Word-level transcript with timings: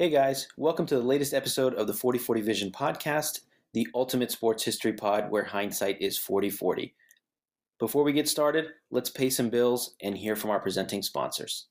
Hey 0.00 0.08
guys, 0.08 0.48
welcome 0.56 0.86
to 0.86 0.94
the 0.94 1.02
latest 1.02 1.34
episode 1.34 1.74
of 1.74 1.86
the 1.86 1.92
4040 1.92 2.40
Vision 2.40 2.72
podcast, 2.72 3.40
the 3.74 3.86
ultimate 3.94 4.30
sports 4.30 4.64
history 4.64 4.94
pod 4.94 5.30
where 5.30 5.44
hindsight 5.44 6.00
is 6.00 6.16
4040. 6.16 6.94
Before 7.78 8.02
we 8.02 8.14
get 8.14 8.26
started, 8.26 8.68
let's 8.90 9.10
pay 9.10 9.28
some 9.28 9.50
bills 9.50 9.96
and 10.00 10.16
hear 10.16 10.36
from 10.36 10.48
our 10.48 10.58
presenting 10.58 11.02
sponsors. 11.02 11.66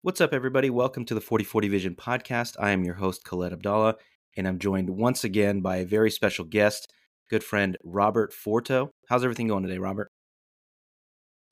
What's 0.00 0.22
up, 0.22 0.32
everybody? 0.32 0.70
Welcome 0.70 1.04
to 1.04 1.14
the 1.14 1.20
4040 1.20 1.68
Vision 1.68 1.94
podcast. 1.94 2.56
I 2.58 2.70
am 2.70 2.84
your 2.84 2.94
host, 2.94 3.24
Khaled 3.24 3.52
Abdallah, 3.52 3.96
and 4.38 4.48
I'm 4.48 4.58
joined 4.58 4.88
once 4.88 5.24
again 5.24 5.60
by 5.60 5.76
a 5.76 5.84
very 5.84 6.10
special 6.10 6.46
guest, 6.46 6.90
good 7.28 7.44
friend 7.44 7.76
Robert 7.84 8.32
Forto. 8.32 8.88
How's 9.10 9.24
everything 9.24 9.48
going 9.48 9.64
today, 9.64 9.76
Robert? 9.76 10.10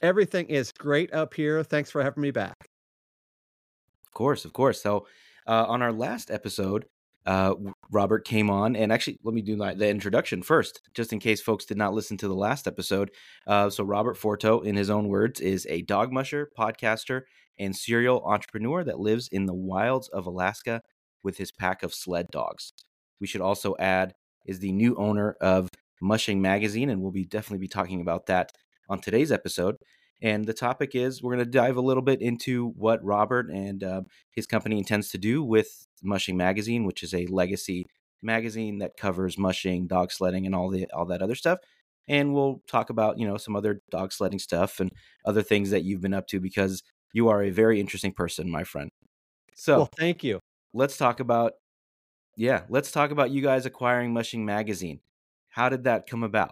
Everything 0.01 0.47
is 0.47 0.73
great 0.73 1.13
up 1.13 1.35
here. 1.35 1.63
Thanks 1.63 1.91
for 1.91 2.03
having 2.03 2.23
me 2.23 2.31
back 2.31 2.71
course, 4.17 4.45
of 4.45 4.53
course. 4.53 4.83
So, 4.83 5.07
uh, 5.47 5.67
on 5.69 5.83
our 5.83 5.93
last 5.93 6.31
episode, 6.33 6.87
uh, 7.27 7.55
Robert 7.93 8.25
came 8.25 8.51
on, 8.51 8.77
and 8.77 8.93
actually, 8.93 9.19
let 9.25 9.35
me 9.35 9.43
do 9.43 9.57
the 9.57 9.89
introduction 9.89 10.43
first, 10.43 10.81
just 10.95 11.13
in 11.13 11.21
case 11.21 11.41
folks 11.41 11.65
did 11.67 11.77
not 11.77 11.95
listen 11.95 12.17
to 12.19 12.29
the 12.29 12.35
last 12.35 12.67
episode. 12.67 13.11
Uh, 13.47 13.71
so, 13.71 13.85
Robert 13.85 14.17
Forto, 14.17 14.65
in 14.65 14.77
his 14.77 14.91
own 14.91 15.09
words, 15.09 15.41
is 15.41 15.67
a 15.71 15.83
dog 15.83 16.13
musher, 16.13 16.51
podcaster, 16.59 17.23
and 17.59 17.77
serial 17.77 18.25
entrepreneur 18.25 18.85
that 18.85 18.99
lives 19.01 19.29
in 19.29 19.47
the 19.47 19.55
wilds 19.55 20.09
of 20.09 20.27
Alaska 20.27 20.83
with 21.23 21.37
his 21.39 21.53
pack 21.53 21.83
of 21.83 21.95
sled 21.95 22.27
dogs. 22.31 22.73
We 23.21 23.27
should 23.27 23.41
also 23.41 23.77
add 23.79 24.15
is 24.47 24.61
the 24.61 24.73
new 24.73 24.95
owner 24.97 25.37
of 25.41 25.69
Mushing 26.01 26.41
Magazine, 26.41 26.91
and 26.91 27.03
we'll 27.03 27.13
be 27.13 27.25
definitely 27.25 27.59
be 27.59 27.69
talking 27.69 28.01
about 28.01 28.27
that 28.27 28.53
on 28.89 29.01
today's 29.01 29.33
episode. 29.33 29.77
And 30.23 30.47
the 30.47 30.55
topic 30.55 30.95
is 30.95 31.23
we're 31.23 31.35
going 31.35 31.45
to 31.45 31.51
dive 31.51 31.77
a 31.77 31.83
little 31.83 32.03
bit 32.03 32.23
into 32.23 32.69
what 32.71 33.05
Robert 33.05 33.51
and 33.51 33.85
uh, 33.85 34.03
his 34.31 34.47
company 34.47 34.79
intends 34.79 35.11
to 35.11 35.19
do 35.19 35.43
with 35.43 35.87
Mushing 36.03 36.37
Magazine, 36.37 36.85
which 36.85 37.03
is 37.03 37.13
a 37.13 37.27
legacy 37.27 37.87
magazine 38.23 38.79
that 38.79 38.97
covers 38.97 39.37
mushing, 39.37 39.87
dog 39.87 40.11
sledding, 40.11 40.47
and 40.47 40.55
all 40.55 40.71
the 40.71 40.87
all 40.93 41.07
that 41.07 41.23
other 41.23 41.35
stuff. 41.35 41.59
And 42.09 42.33
we'll 42.33 42.63
talk 42.69 42.91
about 42.91 43.19
you 43.19 43.27
know 43.27 43.37
some 43.37 43.57
other 43.57 43.83
dog 43.91 44.13
sledding 44.13 44.39
stuff 44.39 44.81
and 44.81 44.91
other 45.25 45.43
things 45.43 45.71
that 45.71 45.85
you've 45.85 46.01
been 46.01 46.15
up 46.15 46.27
to 46.29 46.41
because 46.41 46.83
you 47.13 47.29
are 47.29 47.43
a 47.43 47.51
very 47.51 47.81
interesting 47.81 48.13
person, 48.13 48.51
my 48.51 48.65
friend. 48.65 48.91
So, 49.55 49.79
well, 49.79 49.91
thank 49.99 50.25
you. 50.25 50.41
Let's 50.73 50.97
talk 50.97 51.21
about 51.21 51.53
yeah, 52.37 52.63
let's 52.69 52.93
talk 52.93 53.11
about 53.11 53.31
you 53.31 53.43
guys 53.43 53.67
acquiring 53.67 54.13
Mushing 54.13 54.45
Magazine. 54.45 55.01
How 55.49 55.69
did 55.69 55.85
that 55.85 56.07
come 56.07 56.23
about? 56.23 56.51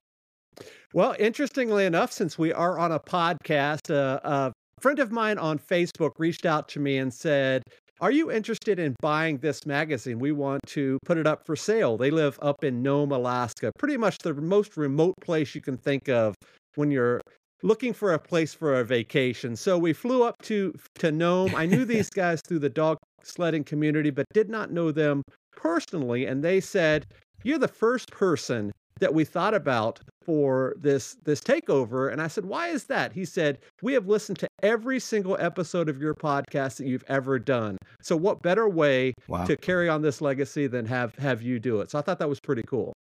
Well, 0.92 1.14
interestingly 1.18 1.86
enough, 1.86 2.12
since 2.12 2.38
we 2.38 2.52
are 2.52 2.78
on 2.78 2.92
a 2.92 3.00
podcast, 3.00 3.90
uh, 3.94 4.20
a 4.22 4.52
friend 4.80 4.98
of 4.98 5.10
mine 5.10 5.38
on 5.38 5.58
Facebook 5.58 6.12
reached 6.18 6.46
out 6.46 6.68
to 6.70 6.80
me 6.80 6.98
and 6.98 7.12
said, 7.12 7.62
Are 8.00 8.10
you 8.10 8.30
interested 8.30 8.78
in 8.78 8.94
buying 9.00 9.38
this 9.38 9.66
magazine? 9.66 10.18
We 10.18 10.32
want 10.32 10.60
to 10.68 10.98
put 11.04 11.18
it 11.18 11.26
up 11.26 11.46
for 11.46 11.56
sale. 11.56 11.96
They 11.96 12.10
live 12.10 12.38
up 12.42 12.64
in 12.64 12.82
Nome, 12.82 13.12
Alaska, 13.12 13.72
pretty 13.78 13.96
much 13.96 14.18
the 14.18 14.34
most 14.34 14.76
remote 14.76 15.14
place 15.20 15.54
you 15.54 15.60
can 15.60 15.76
think 15.76 16.08
of 16.08 16.34
when 16.76 16.90
you're 16.90 17.20
looking 17.62 17.92
for 17.92 18.12
a 18.12 18.18
place 18.18 18.52
for 18.52 18.74
a 18.74 18.84
vacation. 18.84 19.56
So 19.56 19.78
we 19.78 19.92
flew 19.92 20.22
up 20.22 20.36
to 20.42 20.74
to 20.96 21.10
Nome. 21.10 21.54
I 21.56 21.66
knew 21.66 21.84
these 21.84 22.10
guys 22.22 22.40
through 22.46 22.60
the 22.60 22.68
dog 22.68 22.98
sledding 23.22 23.64
community, 23.64 24.10
but 24.10 24.26
did 24.32 24.48
not 24.50 24.70
know 24.70 24.92
them 24.92 25.22
personally. 25.56 26.26
And 26.26 26.44
they 26.44 26.60
said, 26.60 27.06
You're 27.42 27.58
the 27.58 27.68
first 27.68 28.10
person 28.10 28.70
that 29.00 29.14
we 29.14 29.24
thought 29.24 29.54
about 29.54 30.00
for 30.24 30.74
this 30.78 31.16
this 31.24 31.40
takeover 31.40 32.10
and 32.10 32.22
i 32.22 32.26
said 32.26 32.44
why 32.54 32.68
is 32.68 32.84
that? 32.84 33.12
He 33.12 33.24
said 33.24 33.58
we 33.82 33.94
have 33.94 34.06
listened 34.06 34.38
to 34.38 34.48
every 34.62 35.00
single 35.00 35.36
episode 35.40 35.88
of 35.88 36.00
your 36.00 36.14
podcast 36.14 36.76
that 36.76 36.86
you've 36.86 37.04
ever 37.08 37.38
done. 37.38 37.78
So 38.00 38.16
what 38.16 38.42
better 38.42 38.68
way 38.68 39.14
wow. 39.28 39.44
to 39.44 39.56
carry 39.56 39.88
on 39.88 40.02
this 40.02 40.20
legacy 40.20 40.66
than 40.66 40.86
have 40.86 41.14
have 41.16 41.42
you 41.42 41.58
do 41.58 41.80
it? 41.80 41.90
So 41.90 41.98
i 41.98 42.02
thought 42.02 42.18
that 42.18 42.28
was 42.28 42.40
pretty 42.40 42.62
cool. 42.62 42.92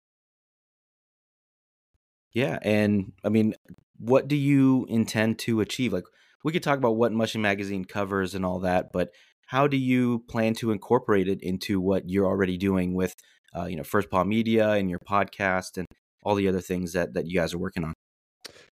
Yeah 2.32 2.58
and 2.62 3.12
i 3.24 3.28
mean 3.28 3.54
what 3.98 4.26
do 4.26 4.36
you 4.36 4.86
intend 4.88 5.38
to 5.38 5.60
achieve? 5.60 5.92
Like 5.92 6.04
we 6.42 6.52
could 6.52 6.64
talk 6.64 6.78
about 6.78 6.96
what 6.96 7.12
mushing 7.12 7.42
magazine 7.42 7.84
covers 7.84 8.34
and 8.34 8.44
all 8.44 8.60
that 8.60 8.92
but 8.92 9.10
how 9.46 9.66
do 9.66 9.76
you 9.76 10.24
plan 10.28 10.54
to 10.54 10.72
incorporate 10.72 11.28
it 11.28 11.40
into 11.42 11.80
what 11.80 12.08
you're 12.08 12.26
already 12.26 12.56
doing 12.56 12.94
with 12.94 13.14
uh, 13.56 13.66
you 13.66 13.76
know 13.76 13.84
first 13.84 14.10
paw 14.10 14.24
media 14.24 14.70
and 14.70 14.90
your 14.90 14.98
podcast 14.98 15.78
and 15.78 15.86
all 16.24 16.34
the 16.34 16.48
other 16.48 16.60
things 16.60 16.92
that 16.92 17.14
that 17.14 17.26
you 17.26 17.34
guys 17.34 17.54
are 17.54 17.58
working 17.58 17.84
on 17.84 17.94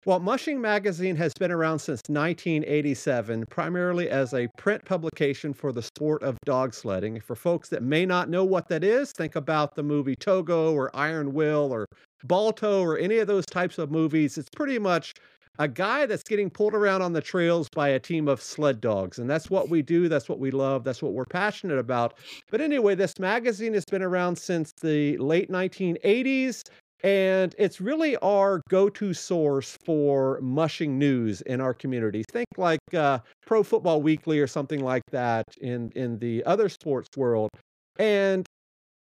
well, 0.07 0.21
Mushing 0.21 0.61
Magazine 0.61 1.17
has 1.17 1.35
been 1.35 1.51
around 1.51 1.81
since 1.81 2.01
1987, 2.09 3.45
primarily 3.51 4.09
as 4.09 4.33
a 4.33 4.49
print 4.57 4.85
publication 4.85 5.53
for 5.53 5.73
the 5.73 5.83
sport 5.83 6.23
of 6.23 6.39
dog 6.47 6.73
sledding. 6.73 7.21
For 7.21 7.35
folks 7.35 7.69
that 7.71 7.83
may 7.83 8.07
not 8.07 8.31
know 8.31 8.45
what 8.45 8.69
that 8.69 8.85
is, 8.85 9.13
think 9.13 9.37
about 9.37 9.75
the 9.75 9.83
movie 9.83 10.15
Togo 10.15 10.73
or 10.73 10.95
Iron 10.95 11.35
Will 11.35 11.73
or 11.73 11.85
Balto 12.25 12.81
or 12.81 12.97
any 12.97 13.19
of 13.19 13.27
those 13.27 13.45
types 13.45 13.77
of 13.77 13.91
movies. 13.91 14.39
It's 14.39 14.49
pretty 14.57 14.79
much 14.79 15.15
a 15.59 15.67
guy 15.67 16.07
that's 16.07 16.23
getting 16.23 16.49
pulled 16.49 16.75
around 16.75 17.03
on 17.03 17.13
the 17.13 17.21
trails 17.21 17.69
by 17.69 17.89
a 17.89 17.99
team 17.99 18.29
of 18.29 18.41
sled 18.41 18.81
dogs. 18.81 19.19
And 19.19 19.29
that's 19.29 19.51
what 19.51 19.69
we 19.69 19.83
do. 19.83 20.09
That's 20.09 20.29
what 20.29 20.39
we 20.39 20.53
love. 20.53 20.85
That's 20.85 21.03
what 21.03 21.13
we're 21.13 21.25
passionate 21.27 21.79
about. 21.79 22.15
But 22.51 22.61
anyway, 22.61 22.95
this 22.95 23.19
magazine 23.19 23.75
has 23.75 23.85
been 23.85 24.03
around 24.03 24.39
since 24.39 24.73
the 24.81 25.17
late 25.19 25.51
1980s. 25.51 26.63
And 27.05 27.55
it's 27.59 27.81
really 27.81 28.17
our 28.17 28.61
go 28.69 28.89
to 28.89 29.15
source 29.15 29.79
for 29.85 30.41
mushing 30.43 30.99
news 30.99 31.41
in 31.43 31.61
our 31.61 31.73
community. 31.73 32.25
Think 32.31 32.49
like 32.57 32.81
uh, 32.93 33.21
Pro 33.47 33.63
Football 33.63 34.03
Weekly 34.03 34.41
or 34.41 34.49
something 34.49 34.83
like 34.83 35.05
that 35.13 35.45
in, 35.61 35.93
in 35.95 36.19
the 36.19 36.43
other 36.45 36.69
sports 36.69 37.09
world. 37.17 37.51
And 37.99 38.47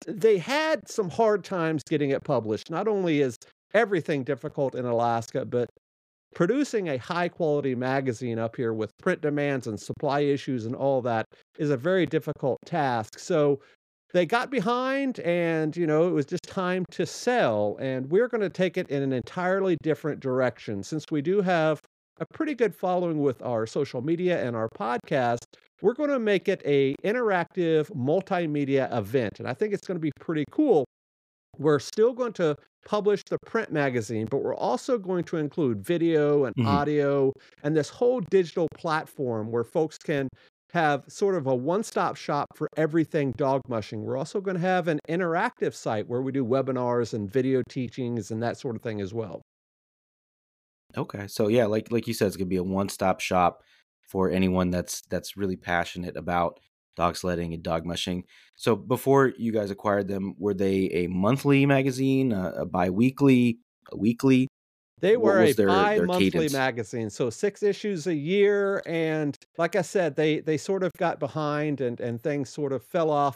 they 0.07 0.37
had 0.37 0.87
some 0.89 1.09
hard 1.09 1.43
times 1.43 1.83
getting 1.87 2.09
it 2.09 2.23
published. 2.23 2.69
Not 2.71 2.87
only 2.87 3.21
is 3.21 3.37
everything 3.73 4.23
difficult 4.23 4.73
in 4.73 4.85
Alaska, 4.85 5.45
but 5.45 5.69
producing 6.33 6.89
a 6.89 6.97
high 6.97 7.29
quality 7.29 7.75
magazine 7.75 8.39
up 8.39 8.55
here 8.55 8.73
with 8.73 8.91
print 9.01 9.21
demands 9.21 9.67
and 9.67 9.79
supply 9.79 10.21
issues 10.21 10.65
and 10.65 10.75
all 10.75 11.01
that 11.01 11.25
is 11.57 11.69
a 11.69 11.77
very 11.77 12.05
difficult 12.05 12.57
task. 12.65 13.19
So 13.19 13.59
they 14.15 14.25
got 14.25 14.49
behind 14.49 15.19
and 15.19 15.75
you 15.75 15.85
know 15.85 16.07
it 16.07 16.11
was 16.11 16.25
just 16.25 16.43
time 16.43 16.85
to 16.89 17.05
sell 17.05 17.75
and 17.81 18.09
we're 18.09 18.29
going 18.29 18.39
to 18.39 18.49
take 18.49 18.77
it 18.77 18.89
in 18.89 19.03
an 19.03 19.11
entirely 19.11 19.75
different 19.83 20.21
direction 20.21 20.81
since 20.81 21.03
we 21.11 21.21
do 21.21 21.41
have 21.41 21.81
a 22.21 22.25
pretty 22.33 22.55
good 22.55 22.73
following 22.73 23.19
with 23.19 23.41
our 23.41 23.67
social 23.67 24.01
media 24.01 24.41
and 24.41 24.55
our 24.55 24.69
podcast 24.69 25.39
we're 25.81 25.93
going 25.93 26.09
to 26.09 26.17
make 26.17 26.47
it 26.47 26.61
a 26.63 26.95
interactive 27.03 27.91
multimedia 27.91 28.89
event 28.97 29.33
and 29.39 29.49
i 29.49 29.53
think 29.53 29.73
it's 29.73 29.85
going 29.85 29.97
to 29.97 30.01
be 30.01 30.13
pretty 30.21 30.45
cool 30.49 30.85
we're 31.57 31.79
still 31.79 32.13
going 32.13 32.33
to 32.33 32.55
publish 32.85 33.23
the 33.29 33.37
print 33.45 33.71
magazine, 33.71 34.27
but 34.29 34.43
we're 34.43 34.55
also 34.55 34.97
going 34.97 35.23
to 35.23 35.37
include 35.37 35.83
video 35.83 36.45
and 36.45 36.55
mm-hmm. 36.55 36.67
audio 36.67 37.33
and 37.63 37.75
this 37.75 37.89
whole 37.89 38.21
digital 38.29 38.67
platform 38.75 39.51
where 39.51 39.63
folks 39.63 39.97
can 39.97 40.27
have 40.75 41.05
sort 41.07 41.35
of 41.35 41.47
a 41.47 41.55
one 41.55 41.83
stop 41.83 42.17
shop 42.17 42.47
for 42.53 42.67
everything 42.75 43.31
dog 43.37 43.61
mushing. 43.67 44.03
We're 44.03 44.17
also 44.17 44.41
going 44.41 44.55
to 44.55 44.61
have 44.61 44.89
an 44.89 44.99
interactive 45.09 45.73
site 45.73 46.07
where 46.07 46.21
we 46.21 46.33
do 46.33 46.45
webinars 46.45 47.13
and 47.13 47.31
video 47.31 47.63
teachings 47.69 48.29
and 48.29 48.43
that 48.43 48.57
sort 48.57 48.75
of 48.75 48.81
thing 48.81 48.99
as 48.99 49.13
well. 49.13 49.41
Okay. 50.97 51.27
So 51.27 51.47
yeah, 51.47 51.65
like 51.65 51.91
like 51.91 52.07
you 52.07 52.13
said, 52.13 52.27
it's 52.27 52.37
gonna 52.37 52.47
be 52.47 52.57
a 52.57 52.63
one 52.63 52.89
stop 52.89 53.19
shop 53.19 53.61
for 54.07 54.29
anyone 54.29 54.69
that's 54.69 55.01
that's 55.09 55.35
really 55.37 55.55
passionate 55.55 56.15
about 56.15 56.59
dog 56.95 57.15
sledding 57.15 57.53
and 57.53 57.63
dog 57.63 57.85
mushing. 57.85 58.23
So 58.55 58.75
before 58.75 59.33
you 59.37 59.51
guys 59.51 59.71
acquired 59.71 60.07
them, 60.07 60.35
were 60.37 60.53
they 60.53 60.89
a 60.91 61.07
monthly 61.07 61.65
magazine, 61.65 62.31
a, 62.31 62.53
a 62.59 62.65
bi-weekly, 62.65 63.59
a 63.91 63.97
weekly? 63.97 64.47
They 65.01 65.17
were 65.17 65.41
a 65.41 65.53
their, 65.53 65.67
bi-monthly 65.67 66.47
their 66.47 66.57
magazine, 66.57 67.09
so 67.09 67.29
six 67.29 67.61
issues 67.61 68.07
a 68.07 68.15
year. 68.15 68.81
And 68.85 69.35
like 69.57 69.75
I 69.75 69.81
said, 69.81 70.15
they 70.15 70.39
they 70.39 70.57
sort 70.57 70.83
of 70.83 70.91
got 70.97 71.19
behind 71.19 71.81
and 71.81 71.99
and 71.99 72.21
things 72.21 72.49
sort 72.49 72.71
of 72.71 72.83
fell 72.83 73.11
off 73.11 73.35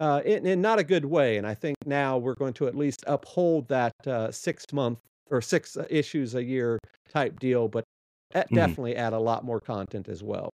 uh, 0.00 0.20
in, 0.24 0.46
in 0.46 0.60
not 0.60 0.78
a 0.78 0.84
good 0.84 1.04
way. 1.04 1.38
And 1.38 1.46
I 1.46 1.54
think 1.54 1.76
now 1.86 2.18
we're 2.18 2.34
going 2.34 2.54
to 2.54 2.66
at 2.66 2.74
least 2.74 3.04
uphold 3.06 3.68
that 3.68 3.92
uh, 4.06 4.30
six 4.30 4.64
month 4.72 4.98
or 5.30 5.40
six 5.40 5.76
uh, 5.76 5.86
issues 5.88 6.34
a 6.34 6.44
year 6.44 6.78
type 7.10 7.40
deal, 7.40 7.68
but 7.68 7.84
mm-hmm. 8.34 8.54
definitely 8.54 8.96
add 8.96 9.12
a 9.12 9.18
lot 9.18 9.44
more 9.44 9.60
content 9.60 10.08
as 10.08 10.22
well. 10.22 10.50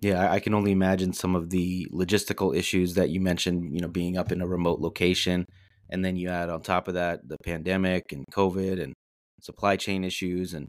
Yeah, 0.00 0.30
I 0.30 0.40
can 0.40 0.54
only 0.54 0.72
imagine 0.72 1.12
some 1.12 1.34
of 1.34 1.50
the 1.50 1.86
logistical 1.92 2.54
issues 2.54 2.94
that 2.94 3.10
you 3.10 3.20
mentioned, 3.20 3.72
you 3.72 3.80
know, 3.80 3.88
being 3.88 4.18
up 4.18 4.32
in 4.32 4.42
a 4.42 4.46
remote 4.46 4.80
location. 4.80 5.46
And 5.90 6.04
then 6.04 6.16
you 6.16 6.28
add 6.28 6.50
on 6.50 6.62
top 6.62 6.88
of 6.88 6.94
that 6.94 7.28
the 7.28 7.36
pandemic 7.44 8.12
and 8.12 8.24
COVID 8.32 8.82
and 8.82 8.94
supply 9.40 9.76
chain 9.76 10.04
issues 10.04 10.54
and 10.54 10.68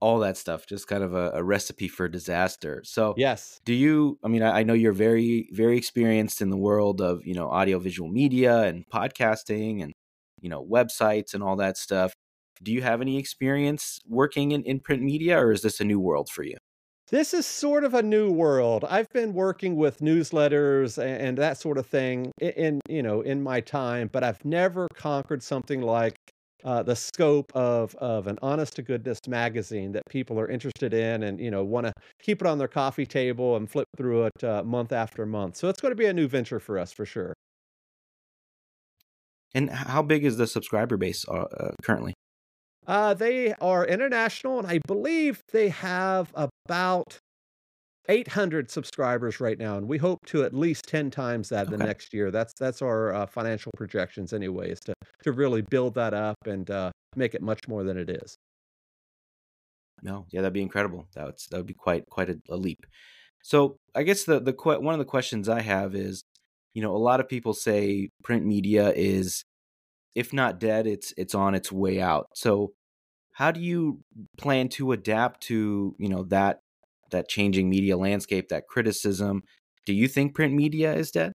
all 0.00 0.18
that 0.18 0.36
stuff, 0.36 0.66
just 0.66 0.88
kind 0.88 1.04
of 1.04 1.14
a, 1.14 1.30
a 1.34 1.44
recipe 1.44 1.86
for 1.86 2.08
disaster. 2.08 2.82
So, 2.84 3.14
yes. 3.16 3.60
Do 3.64 3.72
you, 3.72 4.18
I 4.24 4.28
mean, 4.28 4.42
I, 4.42 4.60
I 4.60 4.62
know 4.64 4.74
you're 4.74 4.92
very, 4.92 5.48
very 5.52 5.76
experienced 5.76 6.42
in 6.42 6.50
the 6.50 6.56
world 6.56 7.00
of, 7.00 7.24
you 7.24 7.34
know, 7.34 7.48
audiovisual 7.48 8.08
media 8.10 8.62
and 8.62 8.84
podcasting 8.92 9.80
and, 9.80 9.92
you 10.40 10.48
know, 10.48 10.64
websites 10.64 11.34
and 11.34 11.42
all 11.42 11.54
that 11.56 11.76
stuff. 11.76 12.12
Do 12.60 12.72
you 12.72 12.82
have 12.82 13.00
any 13.00 13.16
experience 13.16 14.00
working 14.08 14.50
in, 14.50 14.64
in 14.64 14.80
print 14.80 15.02
media 15.02 15.38
or 15.38 15.52
is 15.52 15.62
this 15.62 15.80
a 15.80 15.84
new 15.84 16.00
world 16.00 16.28
for 16.30 16.42
you? 16.42 16.56
This 17.12 17.34
is 17.34 17.44
sort 17.44 17.84
of 17.84 17.92
a 17.92 18.02
new 18.02 18.32
world. 18.32 18.86
I've 18.88 19.10
been 19.10 19.34
working 19.34 19.76
with 19.76 19.98
newsletters 19.98 20.96
and, 20.96 21.36
that 21.36 21.58
sort 21.58 21.76
of 21.76 21.84
thing 21.86 22.32
in, 22.40 22.50
in, 22.52 22.80
you 22.88 23.02
know 23.02 23.20
in 23.20 23.42
my 23.42 23.60
time, 23.60 24.08
but 24.10 24.24
I've 24.24 24.42
never 24.46 24.88
conquered 24.94 25.42
something 25.42 25.82
like 25.82 26.16
uh, 26.64 26.82
the 26.82 26.96
scope 26.96 27.52
of 27.54 27.94
of 27.96 28.28
an 28.28 28.38
honest 28.40 28.76
to 28.76 28.82
goodness 28.82 29.18
magazine 29.28 29.92
that 29.92 30.04
people 30.08 30.40
are 30.40 30.48
interested 30.48 30.94
in 30.94 31.24
and 31.24 31.38
you 31.38 31.50
know 31.50 31.62
want 31.62 31.84
to 31.84 31.92
keep 32.22 32.40
it 32.40 32.46
on 32.46 32.56
their 32.56 32.66
coffee 32.66 33.04
table 33.04 33.56
and 33.56 33.70
flip 33.70 33.88
through 33.94 34.24
it 34.24 34.44
uh, 34.44 34.62
month 34.62 34.90
after 34.90 35.26
month. 35.26 35.56
So 35.56 35.68
it's 35.68 35.82
going 35.82 35.92
to 35.92 35.96
be 35.96 36.06
a 36.06 36.14
new 36.14 36.28
venture 36.28 36.60
for 36.60 36.78
us 36.78 36.94
for 36.94 37.04
sure. 37.04 37.34
And 39.54 39.68
how 39.68 40.00
big 40.00 40.24
is 40.24 40.38
the 40.38 40.46
subscriber 40.46 40.96
base 40.96 41.26
uh, 41.28 41.42
uh 41.42 41.72
currently? 41.82 42.14
Uh, 42.86 43.14
they 43.14 43.54
are 43.60 43.86
international, 43.86 44.58
and 44.58 44.66
I 44.66 44.80
believe 44.86 45.40
they 45.52 45.68
have 45.68 46.32
about 46.34 47.20
800 48.08 48.70
subscribers 48.70 49.40
right 49.40 49.58
now, 49.58 49.76
and 49.76 49.86
we 49.86 49.98
hope 49.98 50.18
to 50.26 50.44
at 50.44 50.52
least 50.52 50.86
10 50.88 51.10
times 51.10 51.48
that 51.50 51.70
the 51.70 51.76
next 51.78 52.12
year. 52.12 52.30
That's 52.30 52.52
that's 52.58 52.82
our 52.82 53.14
uh, 53.14 53.26
financial 53.26 53.70
projections, 53.76 54.32
anyways, 54.32 54.80
to 54.80 54.94
to 55.22 55.32
really 55.32 55.62
build 55.62 55.94
that 55.94 56.12
up 56.12 56.36
and 56.46 56.68
uh, 56.70 56.90
make 57.14 57.34
it 57.34 57.42
much 57.42 57.60
more 57.68 57.84
than 57.84 57.96
it 57.96 58.10
is. 58.10 58.36
No, 60.02 60.26
yeah, 60.32 60.40
that'd 60.40 60.52
be 60.52 60.62
incredible. 60.62 61.06
That's 61.14 61.46
that 61.48 61.58
would 61.58 61.66
be 61.66 61.74
quite 61.74 62.04
quite 62.10 62.28
a, 62.28 62.40
a 62.50 62.56
leap. 62.56 62.84
So 63.44 63.76
I 63.94 64.02
guess 64.02 64.24
the 64.24 64.40
the 64.40 64.52
one 64.52 64.94
of 64.94 64.98
the 64.98 65.04
questions 65.04 65.48
I 65.48 65.60
have 65.60 65.94
is, 65.94 66.24
you 66.74 66.82
know, 66.82 66.96
a 66.96 66.98
lot 66.98 67.20
of 67.20 67.28
people 67.28 67.54
say 67.54 68.08
print 68.24 68.44
media 68.44 68.92
is 68.96 69.44
if 70.14 70.32
not 70.32 70.60
dead, 70.60 70.86
it's 70.86 71.12
it's 71.16 71.34
on 71.34 71.54
its 71.54 71.72
way 71.72 72.00
out. 72.00 72.28
So 72.34 72.72
how 73.32 73.50
do 73.50 73.60
you 73.60 74.00
plan 74.38 74.68
to 74.70 74.92
adapt 74.92 75.42
to, 75.44 75.94
you 75.98 76.08
know, 76.08 76.24
that 76.24 76.60
that 77.10 77.28
changing 77.28 77.68
media 77.68 77.96
landscape, 77.96 78.48
that 78.48 78.66
criticism? 78.68 79.42
Do 79.86 79.92
you 79.92 80.08
think 80.08 80.34
print 80.34 80.54
media 80.54 80.94
is 80.94 81.10
dead? 81.10 81.32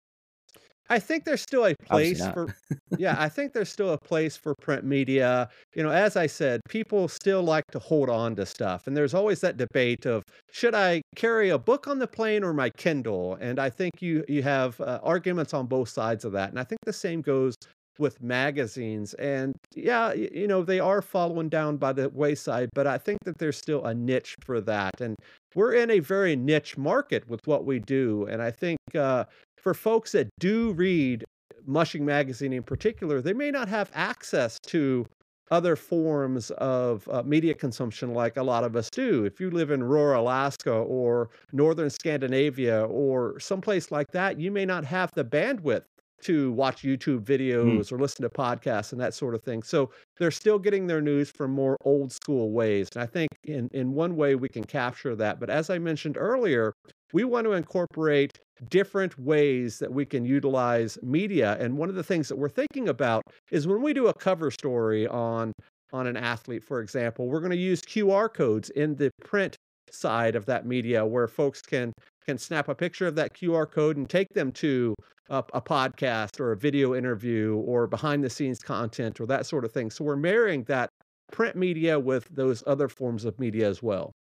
I 0.89 0.99
think 0.99 1.25
there's 1.25 1.41
still 1.41 1.65
a 1.65 1.75
place 1.85 2.25
for 2.27 2.55
yeah, 2.97 3.15
I 3.19 3.27
think 3.27 3.53
there's 3.53 3.69
still 3.69 3.91
a 3.91 3.97
place 3.97 4.37
for 4.37 4.53
print 4.61 4.85
media. 4.85 5.49
You 5.75 5.83
know, 5.83 5.89
as 5.89 6.15
I 6.15 6.27
said, 6.27 6.61
people 6.69 7.07
still 7.07 7.43
like 7.43 7.65
to 7.71 7.79
hold 7.79 8.09
on 8.09 8.35
to 8.37 8.45
stuff. 8.45 8.87
And 8.87 8.95
there's 8.95 9.13
always 9.13 9.41
that 9.41 9.57
debate 9.57 10.05
of 10.05 10.23
should 10.51 10.75
I 10.75 11.01
carry 11.15 11.49
a 11.49 11.57
book 11.57 11.87
on 11.87 11.99
the 11.99 12.07
plane 12.07 12.43
or 12.43 12.53
my 12.53 12.69
Kindle? 12.69 13.37
And 13.41 13.59
I 13.59 13.69
think 13.69 14.01
you 14.01 14.23
you 14.27 14.43
have 14.43 14.79
uh, 14.79 14.99
arguments 15.03 15.53
on 15.53 15.65
both 15.65 15.89
sides 15.89 16.23
of 16.23 16.31
that. 16.33 16.49
And 16.49 16.59
I 16.59 16.63
think 16.63 16.79
the 16.85 16.93
same 16.93 17.21
goes 17.21 17.55
with 17.99 18.21
magazines. 18.21 19.13
And 19.15 19.55
yeah, 19.75 20.13
you 20.13 20.47
know, 20.47 20.63
they 20.63 20.79
are 20.79 21.01
following 21.01 21.49
down 21.49 21.77
by 21.77 21.93
the 21.93 22.09
wayside, 22.09 22.69
but 22.73 22.87
I 22.87 22.97
think 22.97 23.19
that 23.25 23.37
there's 23.37 23.57
still 23.57 23.85
a 23.85 23.93
niche 23.93 24.35
for 24.45 24.61
that. 24.61 25.01
And 25.01 25.15
we're 25.55 25.73
in 25.73 25.89
a 25.91 25.99
very 25.99 26.35
niche 26.35 26.77
market 26.77 27.27
with 27.29 27.45
what 27.45 27.65
we 27.65 27.79
do. 27.79 28.27
And 28.29 28.41
I 28.41 28.51
think 28.51 28.79
uh, 28.95 29.25
for 29.57 29.73
folks 29.73 30.11
that 30.11 30.29
do 30.39 30.71
read 30.73 31.23
Mushing 31.65 32.05
Magazine 32.05 32.53
in 32.53 32.63
particular, 32.63 33.21
they 33.21 33.33
may 33.33 33.51
not 33.51 33.67
have 33.67 33.91
access 33.93 34.59
to 34.67 35.05
other 35.51 35.75
forms 35.75 36.51
of 36.51 37.07
uh, 37.09 37.23
media 37.23 37.53
consumption 37.53 38.13
like 38.13 38.37
a 38.37 38.43
lot 38.43 38.63
of 38.63 38.75
us 38.75 38.89
do. 38.89 39.25
If 39.25 39.39
you 39.39 39.49
live 39.49 39.71
in 39.71 39.83
rural 39.83 40.23
Alaska 40.23 40.71
or 40.71 41.29
northern 41.53 41.89
Scandinavia 41.89 42.85
or 42.85 43.39
someplace 43.39 43.91
like 43.91 44.11
that, 44.11 44.39
you 44.39 44.51
may 44.51 44.65
not 44.65 44.83
have 44.85 45.11
the 45.13 45.23
bandwidth 45.23 45.83
to 46.23 46.51
watch 46.51 46.81
YouTube 46.81 47.19
hmm. 47.19 47.31
videos 47.31 47.77
mm. 47.79 47.91
or 47.91 47.99
listen 47.99 48.23
to 48.23 48.29
podcasts 48.29 48.91
and 48.91 49.01
that 49.01 49.13
sort 49.13 49.35
of 49.35 49.43
thing. 49.43 49.63
So 49.63 49.91
they're 50.17 50.31
still 50.31 50.59
getting 50.59 50.87
their 50.87 51.01
news 51.01 51.29
from 51.29 51.51
more 51.51 51.77
old 51.83 52.11
school 52.11 52.51
ways. 52.51 52.89
And 52.95 53.03
I 53.03 53.05
think 53.05 53.29
in, 53.43 53.69
in 53.73 53.93
one 53.93 54.15
way 54.15 54.35
we 54.35 54.49
can 54.49 54.63
capture 54.63 55.15
that. 55.15 55.39
But 55.39 55.49
as 55.49 55.69
I 55.69 55.77
mentioned 55.77 56.17
earlier, 56.17 56.73
we 57.13 57.23
want 57.23 57.45
to 57.45 57.53
incorporate 57.53 58.39
different 58.69 59.17
ways 59.19 59.79
that 59.79 59.91
we 59.91 60.05
can 60.05 60.25
utilize 60.25 60.97
media. 61.03 61.57
And 61.59 61.77
one 61.77 61.89
of 61.89 61.95
the 61.95 62.03
things 62.03 62.27
that 62.29 62.37
we're 62.37 62.49
thinking 62.49 62.89
about 62.89 63.23
is 63.51 63.67
when 63.67 63.81
we 63.81 63.93
do 63.93 64.07
a 64.07 64.13
cover 64.13 64.51
story 64.51 65.07
on 65.07 65.53
on 65.93 66.05
an 66.05 66.17
athlete, 66.17 66.65
for 66.65 66.81
example, 66.81 67.27
we're 67.27 67.39
going 67.39 67.51
to 67.51 67.57
use 67.57 67.81
QR 67.81 68.33
codes 68.33 68.69
in 68.71 68.95
the 68.95 69.09
print 69.23 69.55
side 69.91 70.35
of 70.35 70.45
that 70.45 70.65
media 70.65 71.05
where 71.05 71.27
folks 71.27 71.61
can 71.61 71.93
can 72.25 72.37
snap 72.37 72.67
a 72.67 72.75
picture 72.75 73.07
of 73.07 73.15
that 73.15 73.33
QR 73.33 73.69
code 73.69 73.97
and 73.97 74.09
take 74.09 74.27
them 74.33 74.51
to 74.51 74.93
a, 75.29 75.43
a, 75.53 75.61
podcast 75.61 76.39
or 76.41 76.51
a 76.51 76.57
video 76.57 76.93
interview 76.93 77.55
or 77.65 77.87
behind 77.87 78.21
the 78.23 78.29
scenes 78.29 78.59
content 78.59 79.21
or 79.21 79.25
that 79.25 79.45
sort 79.45 79.63
of 79.63 79.71
thing. 79.71 79.89
So 79.89 80.03
we're 80.03 80.17
marrying 80.17 80.63
that 80.63 80.89
print 81.31 81.55
media 81.55 81.97
with 81.97 82.27
those 82.29 82.63
other 82.67 82.89
forms 82.89 83.23
of 83.23 83.39
media 83.39 83.69
as 83.69 83.81
well. 83.81 84.11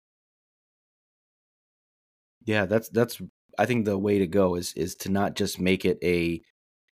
Yeah, 2.44 2.66
that's 2.66 2.88
that's 2.90 3.20
I 3.58 3.66
think 3.66 3.84
the 3.84 3.98
way 3.98 4.18
to 4.18 4.26
go 4.26 4.54
is 4.54 4.72
is 4.74 4.94
to 4.96 5.10
not 5.10 5.34
just 5.34 5.60
make 5.60 5.84
it 5.84 5.98
a 6.02 6.40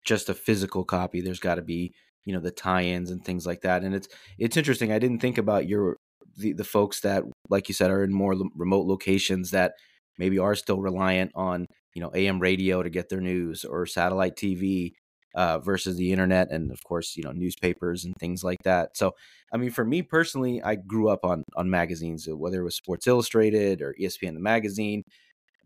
just 0.04 0.28
a 0.28 0.34
physical 0.34 0.84
copy. 0.84 1.20
There's 1.20 1.40
got 1.40 1.56
to 1.56 1.62
be 1.62 1.94
you 2.24 2.32
know 2.32 2.40
the 2.40 2.50
tie-ins 2.50 3.10
and 3.10 3.24
things 3.24 3.46
like 3.46 3.60
that. 3.62 3.82
And 3.84 3.94
it's 3.94 4.08
it's 4.38 4.56
interesting. 4.56 4.92
I 4.92 4.98
didn't 4.98 5.20
think 5.20 5.38
about 5.38 5.68
your 5.68 5.96
the 6.38 6.52
the 6.52 6.64
folks 6.64 7.00
that 7.00 7.24
like 7.48 7.68
you 7.68 7.74
said 7.74 7.90
are 7.90 8.04
in 8.04 8.12
more 8.12 8.34
remote 8.54 8.86
locations 8.86 9.50
that 9.50 9.74
maybe 10.18 10.38
are 10.38 10.54
still 10.54 10.80
reliant 10.80 11.30
on 11.34 11.66
you 11.94 12.02
know 12.02 12.10
AM 12.14 12.40
radio 12.40 12.82
to 12.82 12.90
get 12.90 13.08
their 13.08 13.20
news 13.20 13.64
or 13.64 13.86
satellite 13.86 14.36
TV 14.36 14.92
uh, 15.34 15.58
versus 15.58 15.96
the 15.96 16.12
internet 16.12 16.50
and 16.50 16.70
of 16.70 16.82
course 16.84 17.16
you 17.16 17.22
know 17.22 17.32
newspapers 17.32 18.04
and 18.04 18.14
things 18.18 18.44
like 18.44 18.62
that. 18.64 18.96
So 18.96 19.14
I 19.52 19.56
mean, 19.56 19.70
for 19.70 19.84
me 19.84 20.02
personally, 20.02 20.62
I 20.62 20.76
grew 20.76 21.08
up 21.08 21.24
on 21.24 21.44
on 21.56 21.70
magazines, 21.70 22.28
uh, 22.28 22.36
whether 22.36 22.60
it 22.60 22.64
was 22.64 22.76
Sports 22.76 23.06
Illustrated 23.06 23.82
or 23.82 23.94
ESPN 24.00 24.34
the 24.34 24.40
magazine. 24.40 25.02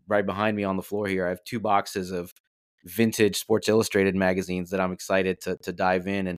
Right 0.07 0.25
behind 0.25 0.57
me 0.57 0.63
on 0.63 0.75
the 0.75 0.81
floor 0.83 1.07
here, 1.07 1.25
I 1.27 1.29
have 1.29 1.43
two 1.45 1.59
boxes 1.59 2.11
of 2.11 2.33
vintage 2.85 3.37
Sports 3.37 3.69
Illustrated 3.69 4.15
magazines 4.15 4.71
that 4.71 4.79
I'm 4.79 4.91
excited 4.91 5.41
to 5.41 5.57
to 5.57 5.71
dive 5.71 6.07
in 6.07 6.27
and 6.27 6.37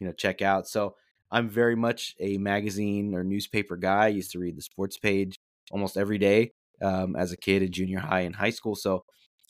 you 0.00 0.06
know 0.06 0.12
check 0.12 0.42
out. 0.42 0.66
So 0.68 0.96
I'm 1.32 1.48
very 1.50 1.76
much 1.76 2.14
a 2.20 2.38
magazine 2.38 3.14
or 3.14 3.24
newspaper 3.24 3.76
guy. 3.76 4.06
I 4.06 4.08
used 4.08 4.32
to 4.32 4.40
read 4.40 4.56
the 4.56 4.62
sports 4.62 4.98
page 4.98 5.36
almost 5.72 5.96
every 5.96 6.18
day 6.18 6.52
um, 6.82 7.16
as 7.16 7.32
a 7.32 7.38
kid 7.38 7.62
in 7.62 7.72
junior 7.72 8.00
high 8.00 8.20
and 8.20 8.36
high 8.36 8.50
school. 8.50 8.76
So 8.76 9.04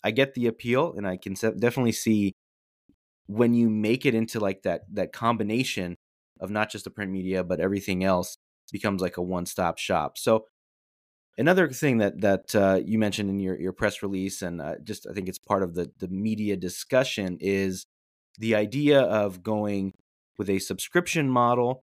I 0.05 0.12
get 0.12 0.34
the 0.34 0.46
appeal, 0.49 0.94
and 0.96 1.06
I 1.08 1.19
can 1.19 1.34
definitely 1.34 1.93
see 1.93 2.34
when 3.26 3.55
you 3.55 3.70
make 3.70 4.06
it 4.06 4.14
into 4.14 4.40
like 4.40 4.62
that 4.62 4.82
that 4.93 5.12
combination 5.12 5.96
of 6.40 6.50
not 6.50 6.70
just 6.70 6.84
the 6.84 6.90
print 6.90 7.11
media 7.12 7.44
but 7.44 7.61
everything 7.61 8.05
else 8.05 8.37
becomes 8.73 9.02
like 9.02 9.17
a 9.17 9.23
one 9.23 9.46
stop 9.46 9.78
shop. 9.78 10.19
So 10.19 10.46
another 11.38 11.69
thing 11.70 11.99
that 11.99 12.20
that 12.20 12.55
uh, 12.55 12.81
you 12.85 12.99
mentioned 12.99 13.31
in 13.31 13.38
your 13.40 13.58
your 13.61 13.73
press 13.73 14.02
release, 14.02 14.42
and 14.42 14.61
uh, 14.61 14.76
just 14.85 15.07
I 15.09 15.12
think 15.12 15.28
it's 15.28 15.38
part 15.38 15.62
of 15.62 15.75
the 15.75 15.90
the 15.99 16.09
media 16.09 16.57
discussion 16.57 17.38
is 17.40 17.87
the 18.38 18.54
idea 18.54 19.00
of 19.02 19.42
going 19.42 19.92
with 20.39 20.49
a 20.49 20.59
subscription 20.59 21.29
model 21.29 21.83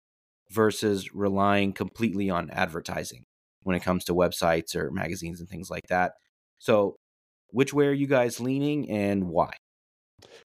versus 0.50 1.14
relying 1.14 1.72
completely 1.72 2.30
on 2.30 2.50
advertising 2.50 3.24
when 3.62 3.76
it 3.76 3.82
comes 3.82 4.04
to 4.04 4.14
websites 4.14 4.74
or 4.74 4.90
magazines 4.90 5.40
and 5.40 5.48
things 5.48 5.70
like 5.70 5.86
that. 5.88 6.12
So, 6.58 6.96
which 7.50 7.72
way 7.72 7.86
are 7.86 7.92
you 7.92 8.06
guys 8.06 8.40
leaning 8.40 8.90
and 8.90 9.24
why? 9.28 9.52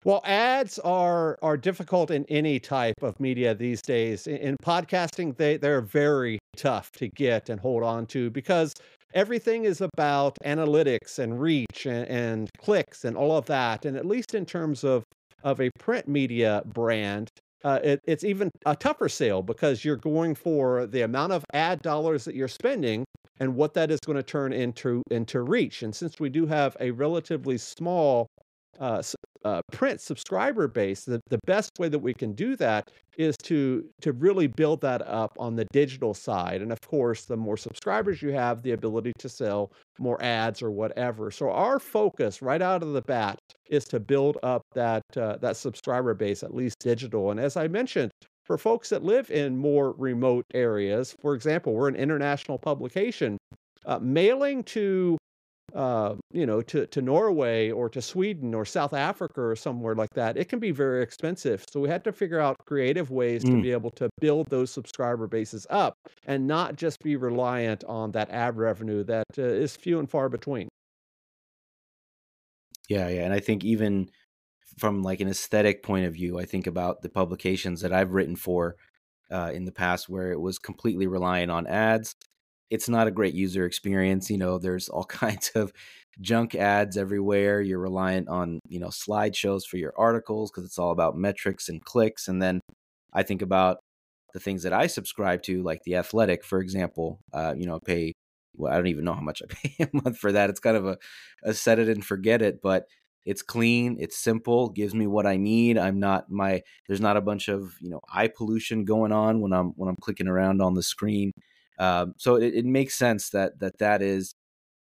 Well, 0.04 0.22
ads 0.26 0.80
are 0.80 1.38
are 1.42 1.58
difficult 1.58 2.12
in 2.12 2.26
any 2.26 2.60
type 2.60 3.02
of 3.02 3.20
media 3.20 3.56
these 3.56 3.82
days. 3.82 4.28
In, 4.28 4.38
in, 4.38 4.58
podcasting, 4.64 5.38
they 5.38 5.58
they're 5.58 5.82
very 5.82 6.40
tough 6.58 6.92
to 6.94 7.08
get 7.08 7.50
and 7.50 7.60
hold 7.60 7.84
on 7.84 8.06
to 8.08 8.30
because 8.30 8.74
everything 9.14 9.66
is 9.66 9.82
about 9.82 10.38
analytics 10.44 11.20
and 11.20 11.40
reach 11.40 11.86
and, 11.86 12.08
and 12.08 12.50
clicks 12.58 13.06
and 13.06 13.16
all 13.16 13.38
of 13.38 13.46
that. 13.46 13.86
And 13.86 13.96
at 13.96 14.06
least 14.06 14.34
in 14.34 14.46
terms 14.46 14.84
of 14.84 15.04
of 15.44 15.62
a 15.62 15.70
print 15.80 16.08
media 16.08 16.64
brand, 16.66 17.30
uh, 17.64 17.80
it, 17.84 18.02
it's 18.06 18.24
even 18.24 18.50
a 18.66 18.76
tougher 18.76 19.10
sale 19.10 19.42
because 19.42 19.86
you're 19.86 19.96
going 19.96 20.36
for 20.36 20.86
the 20.88 21.02
amount 21.02 21.34
of 21.34 21.46
ad 21.54 21.82
dollars 21.82 22.26
that 22.26 22.36
you're 22.36 22.48
spending 22.48 23.06
and 23.40 23.56
what 23.56 23.74
that 23.74 23.92
is 23.92 24.00
going 24.06 24.16
to 24.16 24.24
turn 24.24 24.54
into 24.54 25.02
into 25.10 25.42
reach. 25.42 25.84
And 25.84 25.96
since 25.96 26.20
we 26.20 26.30
do 26.30 26.46
have 26.46 26.78
a 26.80 26.92
relatively 26.92 27.58
small 27.58 28.28
uh, 28.80 29.02
uh, 29.44 29.62
print 29.72 30.00
subscriber 30.00 30.68
base, 30.68 31.04
the, 31.04 31.20
the 31.30 31.40
best 31.46 31.72
way 31.80 31.90
that 31.90 32.00
we 32.00 32.14
can 32.14 32.34
do 32.34 32.56
that 32.56 32.92
is 33.18 33.36
to 33.38 33.84
to 34.02 34.14
really 34.14 34.48
build 34.48 34.82
that 34.82 35.02
up 35.08 35.36
on 35.40 35.56
the 35.56 35.66
digital 35.74 36.14
side. 36.14 36.62
And 36.62 36.72
of 36.72 36.80
course, 36.82 37.26
the 37.26 37.38
more 37.38 37.58
subscribers 37.58 38.22
you 38.22 38.30
have, 38.30 38.62
the 38.62 38.72
ability 38.72 39.14
to 39.20 39.30
sell 39.30 39.72
more 40.00 40.22
ads 40.22 40.62
or 40.62 40.72
whatever. 40.72 41.32
So 41.32 41.50
our 41.50 41.80
focus 41.80 42.42
right 42.42 42.62
out 42.62 42.84
of 42.84 42.94
the 42.94 43.02
bat 43.02 43.40
is 43.70 43.84
to 43.86 44.00
build 44.00 44.38
up 44.44 44.62
that 44.74 45.04
uh, 45.18 45.38
that 45.38 45.58
subscriber 45.58 46.14
base, 46.14 46.44
at 46.44 46.54
least 46.54 46.78
digital. 46.80 47.32
And 47.32 47.40
as 47.40 47.58
I 47.58 47.68
mentioned, 47.68 48.12
for 48.44 48.58
folks 48.58 48.90
that 48.90 49.04
live 49.04 49.32
in 49.32 49.58
more 49.58 49.94
remote 49.98 50.46
areas, 50.54 51.16
for 51.20 51.34
example, 51.34 51.74
we're 51.74 51.88
an 51.88 51.96
international 51.96 52.58
publication. 52.58 53.38
Uh, 53.84 53.98
mailing 54.00 54.64
to 54.64 55.18
uh, 55.74 56.16
you 56.32 56.46
know, 56.46 56.62
to, 56.62 56.86
to 56.88 57.02
Norway 57.02 57.72
or 57.72 57.90
to 57.90 58.02
Sweden 58.02 58.54
or 58.54 58.66
South 58.66 58.94
Africa 58.94 59.42
or 59.42 59.56
somewhere 59.56 59.96
like 59.96 60.14
that, 60.14 60.38
it 60.38 60.50
can 60.50 60.60
be 60.60 60.72
very 60.72 61.02
expensive. 61.02 61.66
So 61.72 61.80
we 61.80 61.90
had 61.90 62.04
to 62.04 62.12
figure 62.12 62.40
out 62.40 62.58
creative 62.66 63.10
ways 63.10 63.44
mm. 63.44 63.52
to 63.52 63.62
be 63.62 63.72
able 63.72 63.92
to 63.92 64.10
build 64.20 64.50
those 64.50 64.72
subscriber 64.72 65.28
bases 65.28 65.66
up 65.70 65.96
and 66.26 66.48
not 66.48 66.76
just 66.76 67.00
be 67.00 67.16
reliant 67.16 67.84
on 67.86 68.12
that 68.12 68.30
ad 68.30 68.58
revenue 68.58 69.04
that 69.06 69.26
uh, 69.38 69.44
is 69.44 69.76
few 69.76 70.00
and 70.00 70.10
far 70.10 70.30
between. 70.30 70.68
Yeah, 72.90 73.08
yeah, 73.08 73.24
and 73.24 73.34
I 73.34 73.40
think 73.40 73.64
even 73.64 74.10
from 74.78 75.02
like 75.02 75.22
an 75.22 75.30
aesthetic 75.30 75.84
point 75.84 76.06
of 76.06 76.14
view, 76.14 76.40
I 76.40 76.46
think 76.46 76.68
about 76.68 77.02
the 77.02 77.10
publications 77.10 77.82
that 77.82 77.94
I've 77.94 78.12
written 78.12 78.36
for 78.36 78.76
uh, 79.32 79.52
in 79.54 79.64
the 79.64 79.72
past 79.72 80.10
where 80.10 80.32
it 80.32 80.42
was 80.42 80.58
completely 80.58 81.08
reliant 81.08 81.52
on 81.52 81.68
ads 81.68 82.16
it's 82.72 82.90
not 82.90 83.08
a 83.08 83.12
great 83.12 83.36
user 83.36 83.66
experience. 83.66 84.32
You 84.32 84.38
know, 84.38 84.58
there's 84.58 84.90
all 84.90 85.04
kinds 85.24 85.52
of 85.56 85.72
junk 86.20 86.56
ads 86.56 86.98
everywhere. 86.98 87.62
You're 87.62 87.80
reliant 87.80 88.30
on, 88.30 88.60
you 88.68 88.80
know, 88.80 88.88
slideshows 88.88 89.66
for 89.70 89.78
your 89.78 89.94
articles 89.98 90.50
because 90.52 90.66
it's 90.66 90.80
all 90.80 90.92
about 90.92 91.18
metrics 91.18 91.70
and 91.70 91.84
clicks. 91.84 92.28
And 92.28 92.42
then 92.42 92.62
I 93.14 93.24
think 93.24 93.42
about 93.42 93.78
the 94.34 94.40
things 94.40 94.64
that 94.64 94.74
I 94.74 94.88
subscribe 94.88 95.44
to, 95.44 95.62
like 95.62 95.84
The 95.84 95.98
Athletic, 95.98 96.44
for 96.46 96.60
example. 96.60 97.20
Uh, 97.34 97.54
you 97.58 97.66
know, 97.68 97.80
pay, 97.86 98.14
well, 98.56 98.72
I 98.72 98.78
don't 98.78 98.88
even 98.88 99.04
know 99.06 99.14
how 99.14 99.22
much 99.22 99.42
I 99.44 99.54
pay 99.68 99.76
a 99.84 99.90
month 99.94 100.18
for 100.18 100.32
that. 100.32 100.50
It's 100.50 100.60
kind 100.62 100.78
of 100.78 100.88
a, 100.88 100.98
a 101.44 101.54
set 101.54 101.80
it 101.80 101.90
and 101.90 102.06
forget 102.06 102.42
it, 102.42 102.62
but 102.64 102.86
it's 103.26 103.44
clean, 103.44 103.98
it's 104.00 104.18
simple, 104.18 104.70
gives 104.70 104.96
me 104.96 105.06
what 105.08 105.28
I 105.28 105.38
need. 105.38 105.78
I'm 105.78 106.00
not 106.00 106.32
my 106.32 106.62
there's 106.88 107.02
not 107.02 107.18
a 107.18 107.22
bunch 107.22 107.50
of, 107.50 107.76
you 107.80 107.90
know, 107.90 108.02
eye 108.12 108.30
pollution 108.30 108.84
going 108.86 109.12
on 109.12 109.42
when 109.42 109.54
I'm 109.54 109.72
when 109.76 109.90
I'm 109.90 109.98
clicking 110.02 110.28
around 110.28 110.62
on 110.62 110.74
the 110.74 110.82
screen. 110.84 111.32
Um, 111.82 112.14
so 112.18 112.36
it, 112.36 112.54
it 112.54 112.66
makes 112.66 112.94
sense 112.94 113.32
that 113.32 113.60
that 113.60 113.80
that 113.80 114.02
is. 114.02 114.34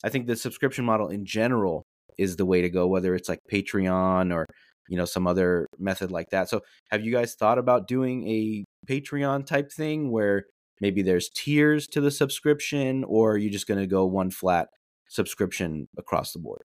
I 0.03 0.09
think 0.09 0.27
the 0.27 0.35
subscription 0.35 0.85
model 0.85 1.09
in 1.09 1.25
general 1.25 1.83
is 2.17 2.35
the 2.35 2.45
way 2.45 2.61
to 2.61 2.69
go, 2.69 2.87
whether 2.87 3.13
it's 3.13 3.29
like 3.29 3.39
Patreon 3.51 4.33
or 4.33 4.47
you 4.89 4.97
know 4.97 5.05
some 5.05 5.27
other 5.27 5.67
method 5.77 6.11
like 6.11 6.31
that. 6.31 6.49
So 6.49 6.61
have 6.89 7.05
you 7.05 7.11
guys 7.11 7.35
thought 7.35 7.59
about 7.59 7.87
doing 7.87 8.27
a 8.27 8.65
Patreon 8.89 9.45
type 9.45 9.71
thing 9.71 10.11
where 10.11 10.45
maybe 10.81 11.03
there's 11.03 11.29
tiers 11.29 11.85
to 11.89 12.01
the 12.01 12.11
subscription, 12.11 13.03
or 13.03 13.33
are 13.33 13.37
you 13.37 13.51
just 13.51 13.67
going 13.67 13.79
to 13.79 13.87
go 13.87 14.05
one 14.05 14.31
flat 14.31 14.69
subscription 15.09 15.87
across 15.97 16.33
the 16.33 16.39
board? 16.39 16.61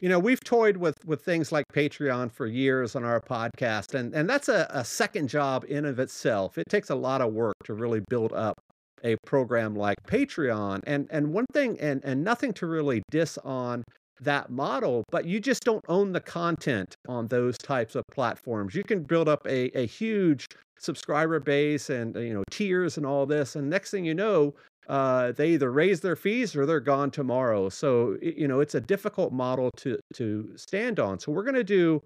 You 0.00 0.10
know, 0.10 0.18
we've 0.18 0.44
toyed 0.44 0.76
with 0.76 0.96
with 1.06 1.24
things 1.24 1.52
like 1.52 1.64
Patreon 1.72 2.32
for 2.32 2.46
years 2.46 2.94
on 2.94 3.04
our 3.04 3.20
podcast, 3.20 3.94
and 3.94 4.14
and 4.14 4.28
that's 4.28 4.50
a, 4.50 4.66
a 4.68 4.84
second 4.84 5.28
job 5.28 5.64
in 5.66 5.86
of 5.86 5.98
itself. 5.98 6.58
It 6.58 6.66
takes 6.68 6.90
a 6.90 6.94
lot 6.94 7.22
of 7.22 7.32
work 7.32 7.54
to 7.64 7.72
really 7.72 8.02
build 8.10 8.34
up 8.34 8.56
a 9.04 9.16
program 9.26 9.76
like 9.76 9.98
Patreon. 10.06 10.80
And 10.86 11.06
and 11.10 11.32
one 11.32 11.46
thing, 11.52 11.78
and 11.80 12.04
and 12.04 12.24
nothing 12.24 12.52
to 12.54 12.66
really 12.66 13.02
diss 13.10 13.38
on 13.38 13.84
that 14.20 14.50
model, 14.50 15.04
but 15.10 15.24
you 15.26 15.40
just 15.40 15.64
don't 15.64 15.84
own 15.88 16.12
the 16.12 16.20
content 16.20 16.94
on 17.08 17.26
those 17.28 17.58
types 17.58 17.94
of 17.94 18.04
platforms. 18.12 18.74
You 18.74 18.84
can 18.84 19.02
build 19.02 19.28
up 19.28 19.46
a, 19.46 19.76
a 19.76 19.86
huge 19.86 20.46
subscriber 20.78 21.40
base 21.40 21.90
and 21.90 22.14
you 22.16 22.34
know 22.34 22.44
tiers 22.50 22.96
and 22.96 23.06
all 23.06 23.26
this, 23.26 23.56
and 23.56 23.68
next 23.68 23.90
thing 23.90 24.04
you 24.04 24.14
know, 24.14 24.54
uh, 24.88 25.32
they 25.32 25.50
either 25.50 25.70
raise 25.70 26.00
their 26.00 26.16
fees 26.16 26.56
or 26.56 26.66
they're 26.66 26.80
gone 26.80 27.10
tomorrow. 27.10 27.68
So 27.68 28.16
you 28.22 28.48
know 28.48 28.60
it's 28.60 28.74
a 28.74 28.80
difficult 28.80 29.32
model 29.32 29.70
to 29.78 29.98
to 30.14 30.52
stand 30.56 30.98
on. 30.98 31.18
So 31.18 31.32
we're 31.32 31.44
going 31.44 31.54
to 31.54 31.64
do 31.64 32.02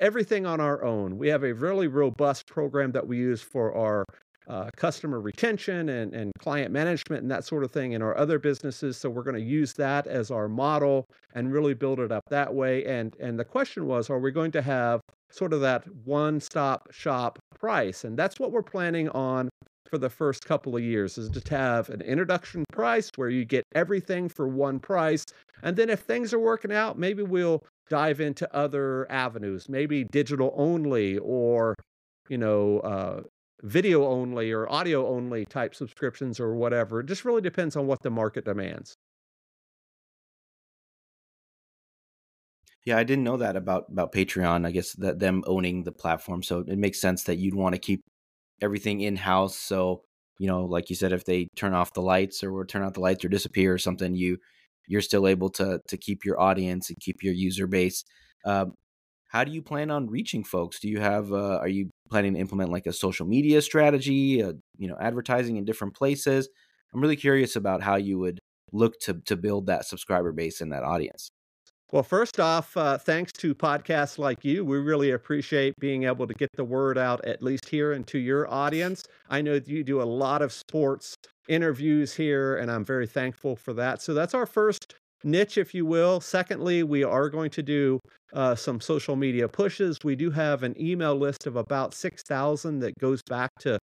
everything 0.00 0.44
on 0.44 0.60
our 0.60 0.84
own. 0.84 1.16
We 1.16 1.28
have 1.28 1.42
a 1.42 1.54
really 1.54 1.86
robust 1.86 2.46
program 2.46 2.92
that 2.92 3.06
we 3.06 3.16
use 3.16 3.40
for 3.40 3.74
our 3.74 4.04
uh, 4.48 4.70
customer 4.76 5.20
retention 5.20 5.88
and, 5.88 6.14
and 6.14 6.32
client 6.38 6.70
management 6.72 7.22
and 7.22 7.30
that 7.30 7.44
sort 7.44 7.64
of 7.64 7.70
thing 7.70 7.92
in 7.92 8.02
our 8.02 8.16
other 8.16 8.38
businesses. 8.38 8.96
So 8.96 9.10
we're 9.10 9.22
going 9.22 9.36
to 9.36 9.42
use 9.42 9.72
that 9.74 10.06
as 10.06 10.30
our 10.30 10.48
model 10.48 11.06
and 11.34 11.52
really 11.52 11.74
build 11.74 12.00
it 12.00 12.12
up 12.12 12.22
that 12.30 12.54
way. 12.54 12.84
And 12.84 13.14
and 13.20 13.38
the 13.38 13.44
question 13.44 13.86
was, 13.86 14.10
are 14.10 14.18
we 14.18 14.30
going 14.30 14.52
to 14.52 14.62
have 14.62 15.00
sort 15.30 15.52
of 15.52 15.60
that 15.60 15.84
one-stop 16.04 16.92
shop 16.92 17.38
price? 17.58 18.04
And 18.04 18.16
that's 18.16 18.38
what 18.38 18.52
we're 18.52 18.62
planning 18.62 19.08
on 19.10 19.48
for 19.90 19.98
the 19.98 20.10
first 20.10 20.44
couple 20.44 20.76
of 20.76 20.82
years 20.82 21.16
is 21.16 21.28
to 21.30 21.56
have 21.56 21.88
an 21.90 22.00
introduction 22.00 22.64
price 22.72 23.10
where 23.16 23.28
you 23.28 23.44
get 23.44 23.64
everything 23.74 24.28
for 24.28 24.48
one 24.48 24.80
price. 24.80 25.24
And 25.62 25.76
then 25.76 25.90
if 25.90 26.00
things 26.00 26.34
are 26.34 26.40
working 26.40 26.72
out, 26.72 26.98
maybe 26.98 27.22
we'll 27.22 27.62
dive 27.88 28.20
into 28.20 28.52
other 28.54 29.10
avenues, 29.10 29.68
maybe 29.68 30.04
digital 30.04 30.52
only 30.56 31.18
or 31.18 31.76
you 32.28 32.38
know, 32.38 32.80
uh, 32.80 33.22
video 33.62 34.06
only 34.06 34.52
or 34.52 34.70
audio 34.70 35.06
only 35.08 35.44
type 35.46 35.74
subscriptions 35.74 36.40
or 36.40 36.54
whatever. 36.54 37.00
It 37.00 37.06
just 37.06 37.24
really 37.24 37.40
depends 37.40 37.76
on 37.76 37.86
what 37.86 38.02
the 38.02 38.10
market 38.10 38.44
demands. 38.44 38.94
Yeah, 42.84 42.98
I 42.98 43.04
didn't 43.04 43.24
know 43.24 43.36
that 43.38 43.56
about 43.56 43.86
about 43.90 44.12
Patreon. 44.12 44.64
I 44.64 44.70
guess 44.70 44.92
that 44.94 45.18
them 45.18 45.42
owning 45.46 45.82
the 45.82 45.92
platform, 45.92 46.42
so 46.42 46.60
it 46.60 46.78
makes 46.78 47.00
sense 47.00 47.24
that 47.24 47.36
you'd 47.36 47.54
want 47.54 47.74
to 47.74 47.80
keep 47.80 48.02
everything 48.62 49.00
in 49.00 49.16
house. 49.16 49.56
So 49.56 50.02
you 50.38 50.46
know, 50.46 50.64
like 50.64 50.90
you 50.90 50.96
said, 50.96 51.12
if 51.12 51.24
they 51.24 51.48
turn 51.56 51.74
off 51.74 51.94
the 51.94 52.02
lights 52.02 52.44
or 52.44 52.64
turn 52.64 52.82
out 52.82 52.94
the 52.94 53.00
lights 53.00 53.24
or 53.24 53.28
disappear 53.28 53.74
or 53.74 53.78
something, 53.78 54.14
you 54.14 54.38
you're 54.86 55.00
still 55.00 55.26
able 55.26 55.50
to 55.50 55.80
to 55.88 55.96
keep 55.96 56.24
your 56.24 56.40
audience 56.40 56.88
and 56.90 56.98
keep 57.00 57.22
your 57.22 57.34
user 57.34 57.66
base. 57.66 58.04
Um, 58.44 58.74
how 59.28 59.44
do 59.44 59.50
you 59.50 59.62
plan 59.62 59.90
on 59.90 60.08
reaching 60.08 60.44
folks? 60.44 60.78
Do 60.80 60.88
you 60.88 61.00
have 61.00 61.32
uh, 61.32 61.58
are 61.58 61.68
you 61.68 61.90
planning 62.08 62.34
to 62.34 62.40
implement 62.40 62.70
like 62.70 62.86
a 62.86 62.92
social 62.92 63.26
media 63.26 63.62
strategy, 63.62 64.42
uh, 64.42 64.54
you 64.78 64.88
know, 64.88 64.96
advertising 65.00 65.56
in 65.56 65.64
different 65.64 65.94
places? 65.94 66.48
I'm 66.94 67.00
really 67.00 67.16
curious 67.16 67.56
about 67.56 67.82
how 67.82 67.96
you 67.96 68.18
would 68.18 68.38
look 68.72 68.98
to 69.00 69.14
to 69.26 69.36
build 69.36 69.66
that 69.66 69.86
subscriber 69.86 70.32
base 70.32 70.60
and 70.60 70.72
that 70.72 70.82
audience. 70.82 71.30
Well, 71.92 72.02
first 72.02 72.40
off, 72.40 72.76
uh, 72.76 72.98
thanks 72.98 73.30
to 73.34 73.54
podcasts 73.54 74.18
like 74.18 74.44
you, 74.44 74.64
we 74.64 74.78
really 74.78 75.12
appreciate 75.12 75.74
being 75.78 76.02
able 76.02 76.26
to 76.26 76.34
get 76.34 76.50
the 76.56 76.64
word 76.64 76.98
out, 76.98 77.24
at 77.24 77.42
least 77.44 77.68
here 77.68 77.92
and 77.92 78.04
to 78.08 78.18
your 78.18 78.50
audience. 78.50 79.04
I 79.30 79.40
know 79.40 79.60
you 79.64 79.84
do 79.84 80.02
a 80.02 80.04
lot 80.04 80.42
of 80.42 80.52
sports 80.52 81.14
interviews 81.48 82.14
here, 82.14 82.56
and 82.56 82.72
I'm 82.72 82.84
very 82.84 83.06
thankful 83.06 83.54
for 83.54 83.72
that. 83.74 84.02
So 84.02 84.14
that's 84.14 84.34
our 84.34 84.46
first 84.46 84.96
niche, 85.26 85.58
if 85.58 85.74
you 85.74 85.84
will. 85.84 86.20
Secondly, 86.20 86.82
we 86.82 87.04
are 87.04 87.28
going 87.28 87.50
to 87.50 87.62
do 87.62 88.00
uh, 88.32 88.54
some 88.54 88.80
social 88.80 89.16
media 89.16 89.48
pushes. 89.48 89.98
We 90.04 90.16
do 90.16 90.30
have 90.30 90.62
an 90.62 90.74
email 90.80 91.14
list 91.14 91.46
of 91.46 91.56
about 91.56 91.94
6,000 91.94 92.78
that 92.80 92.98
goes 92.98 93.20
back 93.28 93.50
to 93.60 93.78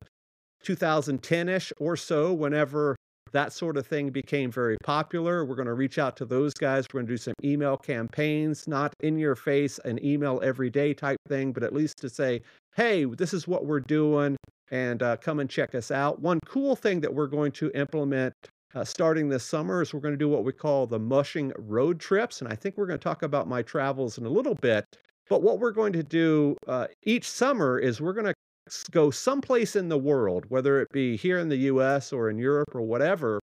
2010 0.62 1.48
ish 1.48 1.72
or 1.78 1.96
so, 1.96 2.32
whenever 2.32 2.96
that 3.32 3.52
sort 3.52 3.76
of 3.76 3.86
thing 3.86 4.10
became 4.10 4.50
very 4.50 4.76
popular. 4.84 5.44
We're 5.44 5.56
going 5.56 5.66
to 5.66 5.74
reach 5.74 5.98
out 5.98 6.16
to 6.18 6.24
those 6.24 6.52
guys. 6.54 6.86
We're 6.92 7.00
going 7.00 7.06
to 7.06 7.12
do 7.14 7.16
some 7.16 7.34
email 7.42 7.76
campaigns, 7.76 8.68
not 8.68 8.92
in 9.00 9.18
your 9.18 9.34
face, 9.34 9.78
an 9.84 10.04
email 10.04 10.40
every 10.42 10.70
day 10.70 10.94
type 10.94 11.18
thing, 11.28 11.52
but 11.52 11.62
at 11.62 11.74
least 11.74 11.96
to 11.98 12.10
say, 12.10 12.42
hey, 12.76 13.04
this 13.04 13.32
is 13.32 13.48
what 13.48 13.66
we're 13.66 13.80
doing 13.80 14.36
and 14.70 15.02
uh, 15.02 15.16
come 15.16 15.40
and 15.40 15.48
check 15.48 15.74
us 15.74 15.90
out. 15.90 16.20
One 16.20 16.40
cool 16.46 16.76
thing 16.76 17.00
that 17.00 17.14
we're 17.14 17.26
going 17.26 17.52
to 17.52 17.70
implement 17.74 18.34
uh, 18.74 18.84
starting 18.84 19.28
this 19.28 19.44
summer 19.44 19.82
is 19.82 19.92
we're 19.92 20.00
going 20.00 20.14
to 20.14 20.18
do 20.18 20.28
what 20.28 20.44
we 20.44 20.52
call 20.52 20.86
the 20.86 20.98
mushing 20.98 21.52
road 21.58 22.00
trips. 22.00 22.40
And 22.40 22.52
I 22.52 22.54
think 22.54 22.76
we're 22.76 22.86
going 22.86 22.98
to 22.98 23.02
talk 23.04 23.22
about 23.22 23.48
my 23.48 23.62
travels 23.62 24.18
in 24.18 24.26
a 24.26 24.30
little 24.30 24.54
bit. 24.54 24.84
But 25.28 25.42
what 25.42 25.58
we're 25.58 25.72
going 25.72 25.92
to 25.94 26.02
do 26.02 26.56
uh, 26.66 26.88
each 27.04 27.28
summer 27.28 27.78
is 27.78 28.00
we're 28.00 28.12
going 28.12 28.26
to 28.26 28.34
go 28.90 29.10
someplace 29.10 29.76
in 29.76 29.88
the 29.88 29.98
world, 29.98 30.46
whether 30.48 30.80
it 30.80 30.88
be 30.92 31.16
here 31.16 31.38
in 31.38 31.48
the 31.48 31.56
US 31.56 32.12
or 32.12 32.30
in 32.30 32.38
Europe 32.38 32.74
or 32.74 32.82
whatever, 32.82 33.40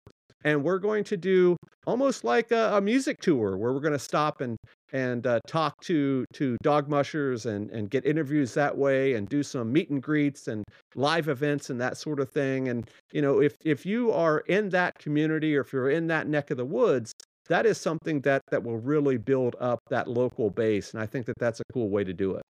and 0.47 0.63
we're 0.63 0.79
going 0.79 1.03
to 1.03 1.17
do 1.17 1.57
almost 1.89 2.23
like 2.23 2.53
a, 2.53 2.77
a 2.77 2.81
music 2.81 3.21
tour 3.21 3.57
where 3.57 3.73
we're 3.73 3.81
going 3.81 3.93
to 3.93 3.99
stop 3.99 4.41
and 4.41 4.57
and 4.93 5.27
uh, 5.27 5.41
talk 5.49 5.79
to 5.83 6.25
to 6.33 6.57
dog 6.63 6.89
mushers 6.89 7.47
and 7.47 7.69
and 7.71 7.91
get 7.91 8.07
interviews 8.07 8.55
that 8.55 8.79
way 8.79 9.15
and 9.15 9.29
do 9.29 9.43
some 9.43 9.73
meet 9.73 9.91
and 9.91 10.01
greets 10.01 10.47
and 10.47 10.63
live 10.95 11.29
events 11.29 11.69
and 11.69 11.81
that 11.81 11.97
sort 11.97 12.21
of 12.21 12.31
thing. 12.31 12.69
And 12.69 12.89
you 13.13 13.21
know 13.21 13.43
if 13.43 13.57
if 13.65 13.85
you 13.85 14.13
are 14.13 14.39
in 14.41 14.69
that 14.71 14.97
community 14.99 15.57
or 15.57 15.63
if 15.63 15.73
you're 15.73 15.91
in 15.91 16.07
that 16.07 16.29
neck 16.29 16.51
of 16.51 16.57
the 16.57 16.65
woods 16.65 17.13
that 17.49 17.67
is 17.67 17.79
something 17.79 18.21
that 18.21 18.43
that 18.51 18.63
will 18.63 18.79
really 18.79 19.17
build 19.17 19.57
up 19.61 19.79
that 19.89 20.09
local 20.09 20.51
base 20.51 20.93
and 20.93 21.01
i 21.01 21.07
think 21.07 21.27
that 21.27 21.39
that's 21.39 21.61
a 21.61 21.65
cool 21.73 21.89
way 21.89 22.03
to 22.03 22.13
do 22.13 22.35
it. 22.35 22.43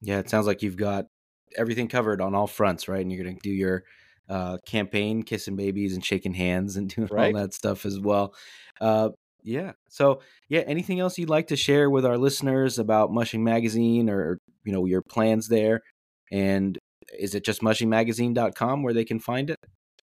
Yeah 0.00 0.18
it 0.18 0.30
sounds 0.30 0.46
like 0.46 0.62
you've 0.62 0.76
got 0.76 1.06
everything 1.56 1.88
covered 1.88 2.20
on 2.20 2.34
all 2.34 2.46
fronts 2.46 2.88
right? 2.88 3.00
And 3.00 3.10
you're 3.10 3.22
going 3.22 3.36
to 3.36 3.42
do 3.42 3.50
your 3.50 3.84
uh, 4.28 4.58
campaign, 4.66 5.22
kissing 5.22 5.56
babies 5.56 5.94
and 5.94 6.04
shaking 6.04 6.34
hands 6.34 6.76
and 6.76 6.88
doing 6.94 7.08
right. 7.10 7.34
all 7.34 7.40
that 7.40 7.54
stuff 7.54 7.86
as 7.86 7.98
well. 7.98 8.34
Uh, 8.80 9.10
yeah. 9.42 9.72
So, 9.88 10.20
yeah, 10.48 10.60
anything 10.66 11.00
else 11.00 11.18
you'd 11.18 11.30
like 11.30 11.48
to 11.48 11.56
share 11.56 11.88
with 11.88 12.04
our 12.04 12.18
listeners 12.18 12.78
about 12.78 13.12
Mushing 13.12 13.44
Magazine 13.44 14.10
or, 14.10 14.38
you 14.64 14.72
know, 14.72 14.84
your 14.84 15.02
plans 15.02 15.48
there? 15.48 15.80
And 16.30 16.78
is 17.18 17.34
it 17.34 17.44
just 17.44 17.62
mushingmagazine.com 17.62 18.82
where 18.82 18.92
they 18.92 19.04
can 19.04 19.20
find 19.20 19.50
it? 19.50 19.58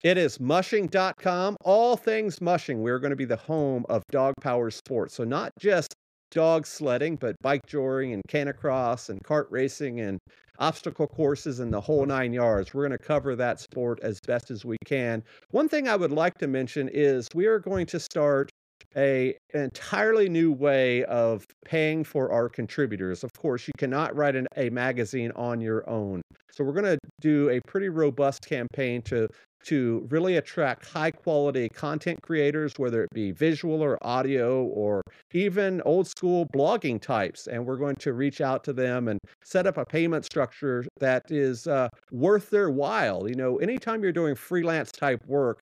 It 0.02 0.18
is 0.18 0.38
mushing.com. 0.38 1.56
All 1.62 1.96
things 1.96 2.40
mushing. 2.40 2.80
We're 2.80 2.98
going 2.98 3.10
to 3.10 3.16
be 3.16 3.24
the 3.24 3.36
home 3.36 3.84
of 3.88 4.02
dog 4.10 4.34
power 4.40 4.70
sports. 4.70 5.14
So, 5.14 5.24
not 5.24 5.50
just 5.58 5.94
dog 6.30 6.66
sledding, 6.66 7.16
but 7.16 7.36
bike 7.42 7.66
joring 7.66 8.12
and 8.12 8.22
canicross 8.28 9.08
and 9.08 9.22
kart 9.22 9.46
racing 9.50 10.00
and 10.00 10.18
obstacle 10.58 11.06
courses 11.06 11.60
and 11.60 11.72
the 11.72 11.80
whole 11.80 12.06
nine 12.06 12.32
yards. 12.32 12.72
We're 12.72 12.86
going 12.86 12.98
to 12.98 13.04
cover 13.04 13.36
that 13.36 13.60
sport 13.60 14.00
as 14.02 14.18
best 14.26 14.50
as 14.50 14.64
we 14.64 14.76
can. 14.84 15.22
One 15.50 15.68
thing 15.68 15.88
I 15.88 15.96
would 15.96 16.12
like 16.12 16.38
to 16.38 16.46
mention 16.46 16.88
is 16.92 17.28
we 17.34 17.46
are 17.46 17.58
going 17.58 17.86
to 17.86 18.00
start 18.00 18.50
a 18.96 19.34
an 19.52 19.62
entirely 19.62 20.28
new 20.28 20.52
way 20.52 21.04
of 21.04 21.44
paying 21.64 22.04
for 22.04 22.30
our 22.32 22.48
contributors. 22.48 23.22
Of 23.24 23.32
course, 23.34 23.66
you 23.66 23.74
cannot 23.78 24.16
write 24.16 24.36
an, 24.36 24.46
a 24.56 24.70
magazine 24.70 25.32
on 25.36 25.60
your 25.60 25.88
own. 25.88 26.22
So 26.50 26.64
we're 26.64 26.72
going 26.72 26.84
to 26.84 26.98
do 27.20 27.50
a 27.50 27.60
pretty 27.66 27.90
robust 27.90 28.46
campaign 28.46 29.02
to 29.02 29.28
to 29.66 30.06
really 30.10 30.36
attract 30.36 30.86
high 30.86 31.10
quality 31.10 31.68
content 31.68 32.22
creators, 32.22 32.74
whether 32.76 33.02
it 33.02 33.10
be 33.12 33.32
visual 33.32 33.82
or 33.82 33.98
audio 34.06 34.64
or 34.64 35.02
even 35.32 35.82
old 35.84 36.06
school 36.06 36.46
blogging 36.54 37.00
types. 37.00 37.48
And 37.48 37.66
we're 37.66 37.76
going 37.76 37.96
to 37.96 38.12
reach 38.12 38.40
out 38.40 38.62
to 38.64 38.72
them 38.72 39.08
and 39.08 39.18
set 39.44 39.66
up 39.66 39.76
a 39.76 39.84
payment 39.84 40.24
structure 40.24 40.84
that 41.00 41.24
is 41.30 41.66
uh, 41.66 41.88
worth 42.12 42.48
their 42.50 42.70
while. 42.70 43.28
You 43.28 43.34
know, 43.34 43.56
anytime 43.56 44.04
you're 44.04 44.12
doing 44.12 44.36
freelance 44.36 44.92
type 44.92 45.20
work, 45.26 45.58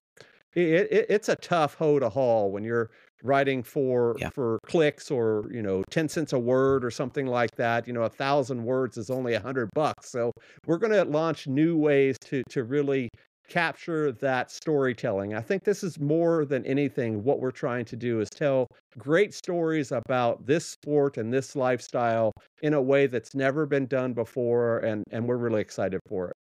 it, 0.53 0.87
it, 0.91 1.05
it's 1.09 1.29
a 1.29 1.35
tough 1.35 1.73
hoe 1.73 1.99
to 1.99 2.09
haul 2.09 2.51
when 2.51 2.63
you're 2.63 2.91
writing 3.23 3.63
for 3.63 4.15
yeah. 4.19 4.29
for 4.29 4.59
clicks 4.65 5.09
or 5.09 5.45
you 5.51 5.61
know 5.61 5.83
10 5.89 6.09
cents 6.09 6.33
a 6.33 6.39
word 6.39 6.83
or 6.83 6.91
something 6.91 7.25
like 7.25 7.55
that 7.55 7.87
you 7.87 7.93
know 7.93 8.03
a 8.03 8.09
thousand 8.09 8.63
words 8.63 8.97
is 8.97 9.09
only 9.09 9.33
a 9.33 9.39
hundred 9.39 9.69
bucks 9.73 10.11
so 10.11 10.31
we're 10.67 10.77
going 10.77 10.91
to 10.91 11.03
launch 11.05 11.47
new 11.47 11.77
ways 11.77 12.17
to 12.19 12.43
to 12.49 12.63
really 12.63 13.09
capture 13.49 14.11
that 14.11 14.51
storytelling. 14.51 15.33
I 15.33 15.41
think 15.41 15.63
this 15.63 15.83
is 15.83 15.99
more 15.99 16.45
than 16.45 16.65
anything 16.65 17.23
what 17.23 17.39
we're 17.39 17.51
trying 17.51 17.85
to 17.85 17.95
do 17.95 18.19
is 18.19 18.29
tell 18.29 18.67
great 18.97 19.33
stories 19.33 19.91
about 19.91 20.45
this 20.45 20.65
sport 20.65 21.17
and 21.17 21.31
this 21.33 21.55
lifestyle 21.55 22.33
in 22.61 22.73
a 22.73 22.81
way 22.81 23.07
that's 23.07 23.35
never 23.35 23.65
been 23.65 23.85
done 23.85 24.13
before 24.13 24.79
and 24.79 25.03
and 25.11 25.27
we're 25.27 25.37
really 25.37 25.61
excited 25.61 25.99
for 26.07 26.29
it. 26.29 26.33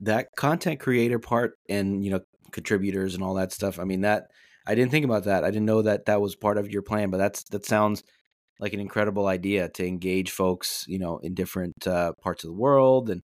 That 0.00 0.28
content 0.36 0.80
creator 0.80 1.18
part 1.18 1.54
and 1.68 2.04
you 2.04 2.10
know 2.10 2.20
contributors 2.52 3.14
and 3.14 3.22
all 3.22 3.34
that 3.34 3.52
stuff. 3.52 3.78
I 3.78 3.84
mean 3.84 4.02
that 4.02 4.28
I 4.66 4.74
didn't 4.74 4.90
think 4.90 5.04
about 5.04 5.24
that. 5.24 5.44
I 5.44 5.50
didn't 5.50 5.66
know 5.66 5.82
that 5.82 6.06
that 6.06 6.20
was 6.20 6.34
part 6.34 6.58
of 6.58 6.70
your 6.70 6.82
plan, 6.82 7.10
but 7.10 7.18
that's 7.18 7.44
that 7.50 7.64
sounds 7.64 8.02
like 8.58 8.72
an 8.72 8.80
incredible 8.80 9.26
idea 9.26 9.68
to 9.68 9.86
engage 9.86 10.30
folks, 10.30 10.84
you 10.88 10.98
know, 10.98 11.18
in 11.18 11.34
different 11.34 11.86
uh, 11.86 12.12
parts 12.22 12.42
of 12.42 12.48
the 12.48 12.56
world 12.56 13.10
and 13.10 13.22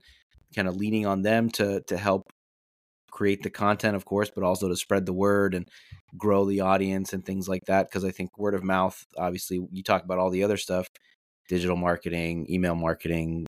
kind 0.54 0.68
of 0.68 0.76
leaning 0.76 1.06
on 1.06 1.22
them 1.22 1.48
to 1.50 1.80
to 1.88 1.96
help 1.96 2.30
create 3.10 3.42
the 3.42 3.50
content, 3.50 3.96
of 3.96 4.04
course, 4.04 4.30
but 4.34 4.44
also 4.44 4.68
to 4.68 4.76
spread 4.76 5.06
the 5.06 5.12
word 5.12 5.54
and 5.54 5.68
grow 6.16 6.44
the 6.44 6.60
audience 6.60 7.12
and 7.12 7.24
things 7.24 7.48
like 7.48 7.62
that. 7.66 7.88
Because 7.88 8.04
I 8.04 8.10
think 8.10 8.38
word 8.38 8.54
of 8.54 8.64
mouth, 8.64 9.04
obviously, 9.18 9.60
you 9.70 9.82
talk 9.82 10.04
about 10.04 10.18
all 10.18 10.30
the 10.30 10.44
other 10.44 10.56
stuff, 10.56 10.86
digital 11.48 11.76
marketing, 11.76 12.46
email 12.50 12.74
marketing, 12.74 13.46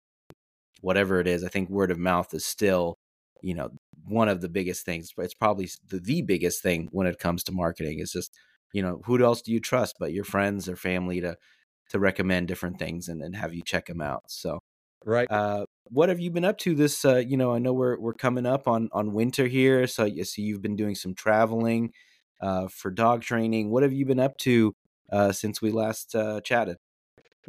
whatever 0.81 1.21
it 1.21 1.27
is. 1.27 1.45
I 1.45 1.49
think 1.49 1.71
word 1.71 1.91
of 1.91 1.99
mouth 1.99 2.35
is 2.35 2.45
still, 2.45 2.97
you 3.43 3.55
know, 3.55 3.71
one 4.07 4.29
of 4.29 4.41
the 4.41 4.49
biggest 4.49 4.85
things. 4.85 5.13
But 5.17 5.25
it's 5.27 5.35
probably 5.35 5.69
the, 5.89 5.99
the 6.01 6.23
biggest 6.23 6.63
thing 6.63 6.89
when 6.93 7.07
it 7.07 7.19
comes 7.19 7.45
to 7.45 7.53
marketing. 7.53 7.99
is 8.01 8.13
just, 8.13 8.37
you 8.73 8.83
know, 8.83 9.03
who 9.07 9.23
else 9.23 9.43
do 9.43 9.53
you 9.53 9.61
trust 9.61 9.97
but 9.99 10.13
your 10.13 10.25
friends 10.25 10.69
or 10.69 10.77
family 10.77 11.21
to 11.21 11.37
to 11.91 11.99
recommend 11.99 12.49
different 12.49 12.79
things 12.79 13.09
and, 13.09 13.23
and 13.23 13.37
have 13.37 13.55
you 13.55 13.63
check 13.63 13.87
them 13.87 14.01
out. 14.01 14.25
So 14.29 14.61
Right. 15.05 15.29
Uh, 15.31 15.67
what 15.85 16.09
have 16.09 16.21
you 16.21 16.31
been 16.31 16.45
up 16.45 16.59
to 16.59 16.75
this? 16.75 17.05
Uh, 17.05 17.17
you 17.17 17.37
know, 17.37 17.53
I 17.53 17.59
know 17.59 17.73
we're 17.73 17.99
we're 17.99 18.15
coming 18.15 18.47
up 18.47 18.69
on 18.69 18.89
on 18.93 19.13
winter 19.13 19.47
here, 19.47 19.87
so 19.87 20.05
you 20.05 20.25
see 20.25 20.43
you've 20.43 20.63
been 20.63 20.77
doing 20.77 20.95
some 20.95 21.15
traveling 21.15 21.93
uh, 22.41 22.69
for 22.69 22.91
dog 22.91 23.23
training. 23.23 23.71
What 23.71 23.83
have 23.83 23.93
you 23.93 24.07
been 24.07 24.21
up 24.21 24.37
to 24.39 24.75
uh, 25.11 25.33
since 25.33 25.61
we 25.61 25.71
last 25.71 26.15
uh, 26.15 26.41
chatted? 26.43 26.77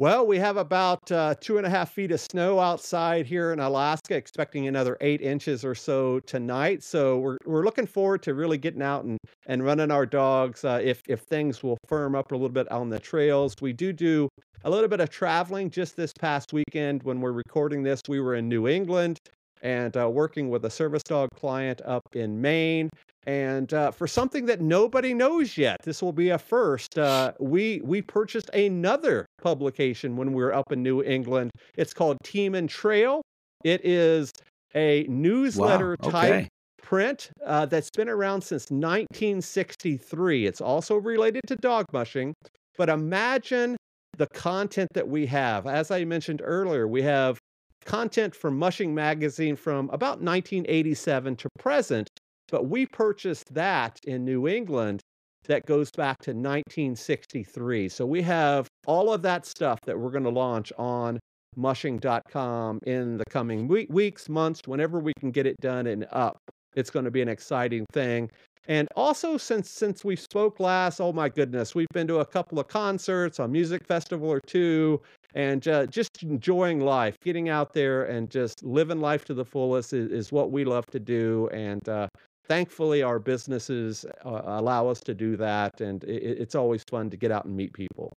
Well, 0.00 0.26
we 0.26 0.38
have 0.38 0.56
about 0.56 1.12
uh, 1.12 1.36
two 1.40 1.56
and 1.56 1.64
a 1.64 1.70
half 1.70 1.92
feet 1.92 2.10
of 2.10 2.18
snow 2.20 2.58
outside 2.58 3.26
here 3.26 3.52
in 3.52 3.60
Alaska, 3.60 4.16
expecting 4.16 4.66
another 4.66 4.96
eight 5.00 5.20
inches 5.20 5.64
or 5.64 5.76
so 5.76 6.18
tonight. 6.18 6.82
So 6.82 7.20
we're 7.20 7.38
we're 7.44 7.62
looking 7.62 7.86
forward 7.86 8.20
to 8.24 8.34
really 8.34 8.58
getting 8.58 8.82
out 8.82 9.04
and, 9.04 9.18
and 9.46 9.64
running 9.64 9.92
our 9.92 10.04
dogs. 10.04 10.64
Uh, 10.64 10.80
if 10.82 11.00
if 11.06 11.20
things 11.20 11.62
will 11.62 11.78
firm 11.86 12.16
up 12.16 12.32
a 12.32 12.34
little 12.34 12.48
bit 12.48 12.68
on 12.72 12.88
the 12.88 12.98
trails, 12.98 13.54
we 13.60 13.72
do 13.72 13.92
do 13.92 14.28
a 14.64 14.70
little 14.70 14.88
bit 14.88 14.98
of 14.98 15.10
traveling. 15.10 15.70
Just 15.70 15.94
this 15.94 16.12
past 16.12 16.52
weekend, 16.52 17.04
when 17.04 17.20
we're 17.20 17.30
recording 17.30 17.84
this, 17.84 18.02
we 18.08 18.18
were 18.18 18.34
in 18.34 18.48
New 18.48 18.66
England 18.66 19.20
and 19.64 19.96
uh, 19.96 20.08
working 20.08 20.50
with 20.50 20.64
a 20.66 20.70
service 20.70 21.02
dog 21.02 21.30
client 21.34 21.80
up 21.84 22.02
in 22.12 22.40
Maine. 22.40 22.90
And 23.26 23.72
uh, 23.72 23.90
for 23.90 24.06
something 24.06 24.44
that 24.46 24.60
nobody 24.60 25.14
knows 25.14 25.56
yet, 25.56 25.78
this 25.82 26.02
will 26.02 26.12
be 26.12 26.28
a 26.28 26.38
first. 26.38 26.98
Uh, 26.98 27.32
we 27.40 27.80
we 27.82 28.02
purchased 28.02 28.50
another 28.50 29.24
publication 29.42 30.16
when 30.16 30.34
we 30.34 30.42
were 30.42 30.54
up 30.54 30.70
in 30.70 30.82
New 30.82 31.02
England. 31.02 31.50
It's 31.76 31.94
called 31.94 32.18
Team 32.22 32.54
and 32.54 32.68
Trail. 32.68 33.22
It 33.64 33.80
is 33.82 34.30
a 34.74 35.06
newsletter 35.08 35.96
wow, 36.00 36.08
okay. 36.08 36.28
type 36.28 36.48
print 36.82 37.30
uh, 37.46 37.64
that's 37.64 37.88
been 37.90 38.10
around 38.10 38.42
since 38.42 38.64
1963. 38.64 40.44
It's 40.46 40.60
also 40.60 40.96
related 40.96 41.40
to 41.46 41.56
dog 41.56 41.86
mushing, 41.94 42.34
but 42.76 42.90
imagine 42.90 43.76
the 44.18 44.26
content 44.34 44.90
that 44.92 45.08
we 45.08 45.24
have. 45.26 45.66
As 45.66 45.90
I 45.90 46.04
mentioned 46.04 46.42
earlier, 46.44 46.86
we 46.86 47.00
have 47.02 47.38
content 47.84 48.34
from 48.34 48.58
Mushing 48.58 48.94
Magazine 48.94 49.56
from 49.56 49.86
about 49.90 50.20
1987 50.20 51.36
to 51.36 51.48
present 51.58 52.08
but 52.54 52.68
we 52.68 52.86
purchased 52.86 53.54
that 53.54 53.98
in 54.04 54.24
New 54.24 54.46
England 54.46 55.00
that 55.46 55.66
goes 55.66 55.90
back 55.90 56.18
to 56.20 56.30
1963. 56.30 57.88
So 57.88 58.06
we 58.06 58.22
have 58.22 58.68
all 58.86 59.12
of 59.12 59.22
that 59.22 59.44
stuff 59.44 59.80
that 59.86 59.98
we're 59.98 60.10
going 60.10 60.24
to 60.24 60.30
launch 60.30 60.72
on 60.78 61.18
mushing.com 61.56 62.80
in 62.86 63.18
the 63.18 63.24
coming 63.30 63.68
week, 63.68 63.88
weeks, 63.90 64.28
months, 64.28 64.60
whenever 64.66 64.98
we 64.98 65.12
can 65.20 65.30
get 65.30 65.46
it 65.46 65.56
done 65.60 65.86
and 65.86 66.06
up. 66.12 66.38
It's 66.74 66.90
going 66.90 67.04
to 67.04 67.10
be 67.10 67.22
an 67.22 67.28
exciting 67.28 67.86
thing. 67.92 68.30
And 68.66 68.88
also 68.96 69.36
since 69.36 69.70
since 69.70 70.04
we 70.04 70.16
spoke 70.16 70.58
last, 70.58 71.00
oh 71.00 71.12
my 71.12 71.28
goodness, 71.28 71.74
we've 71.74 71.88
been 71.92 72.06
to 72.06 72.20
a 72.20 72.24
couple 72.24 72.58
of 72.58 72.68
concerts, 72.68 73.38
a 73.38 73.46
music 73.46 73.86
festival 73.86 74.28
or 74.28 74.40
two, 74.46 75.02
and 75.34 75.66
uh, 75.68 75.86
just 75.86 76.22
enjoying 76.22 76.80
life, 76.80 77.16
getting 77.22 77.48
out 77.48 77.72
there 77.72 78.04
and 78.04 78.30
just 78.30 78.64
living 78.64 79.00
life 79.00 79.24
to 79.26 79.34
the 79.34 79.44
fullest 79.44 79.92
is, 79.92 80.10
is 80.10 80.32
what 80.32 80.52
we 80.52 80.64
love 80.64 80.86
to 80.86 81.00
do. 81.00 81.48
And 81.52 81.86
uh, 81.88 82.08
thankfully 82.46 83.02
our 83.02 83.18
businesses 83.18 84.04
uh, 84.24 84.42
allow 84.44 84.88
us 84.88 85.00
to 85.00 85.14
do 85.14 85.36
that 85.36 85.80
and 85.80 86.04
it, 86.04 86.40
it's 86.40 86.54
always 86.54 86.82
fun 86.90 87.10
to 87.10 87.16
get 87.16 87.30
out 87.30 87.44
and 87.44 87.56
meet 87.56 87.72
people 87.72 88.12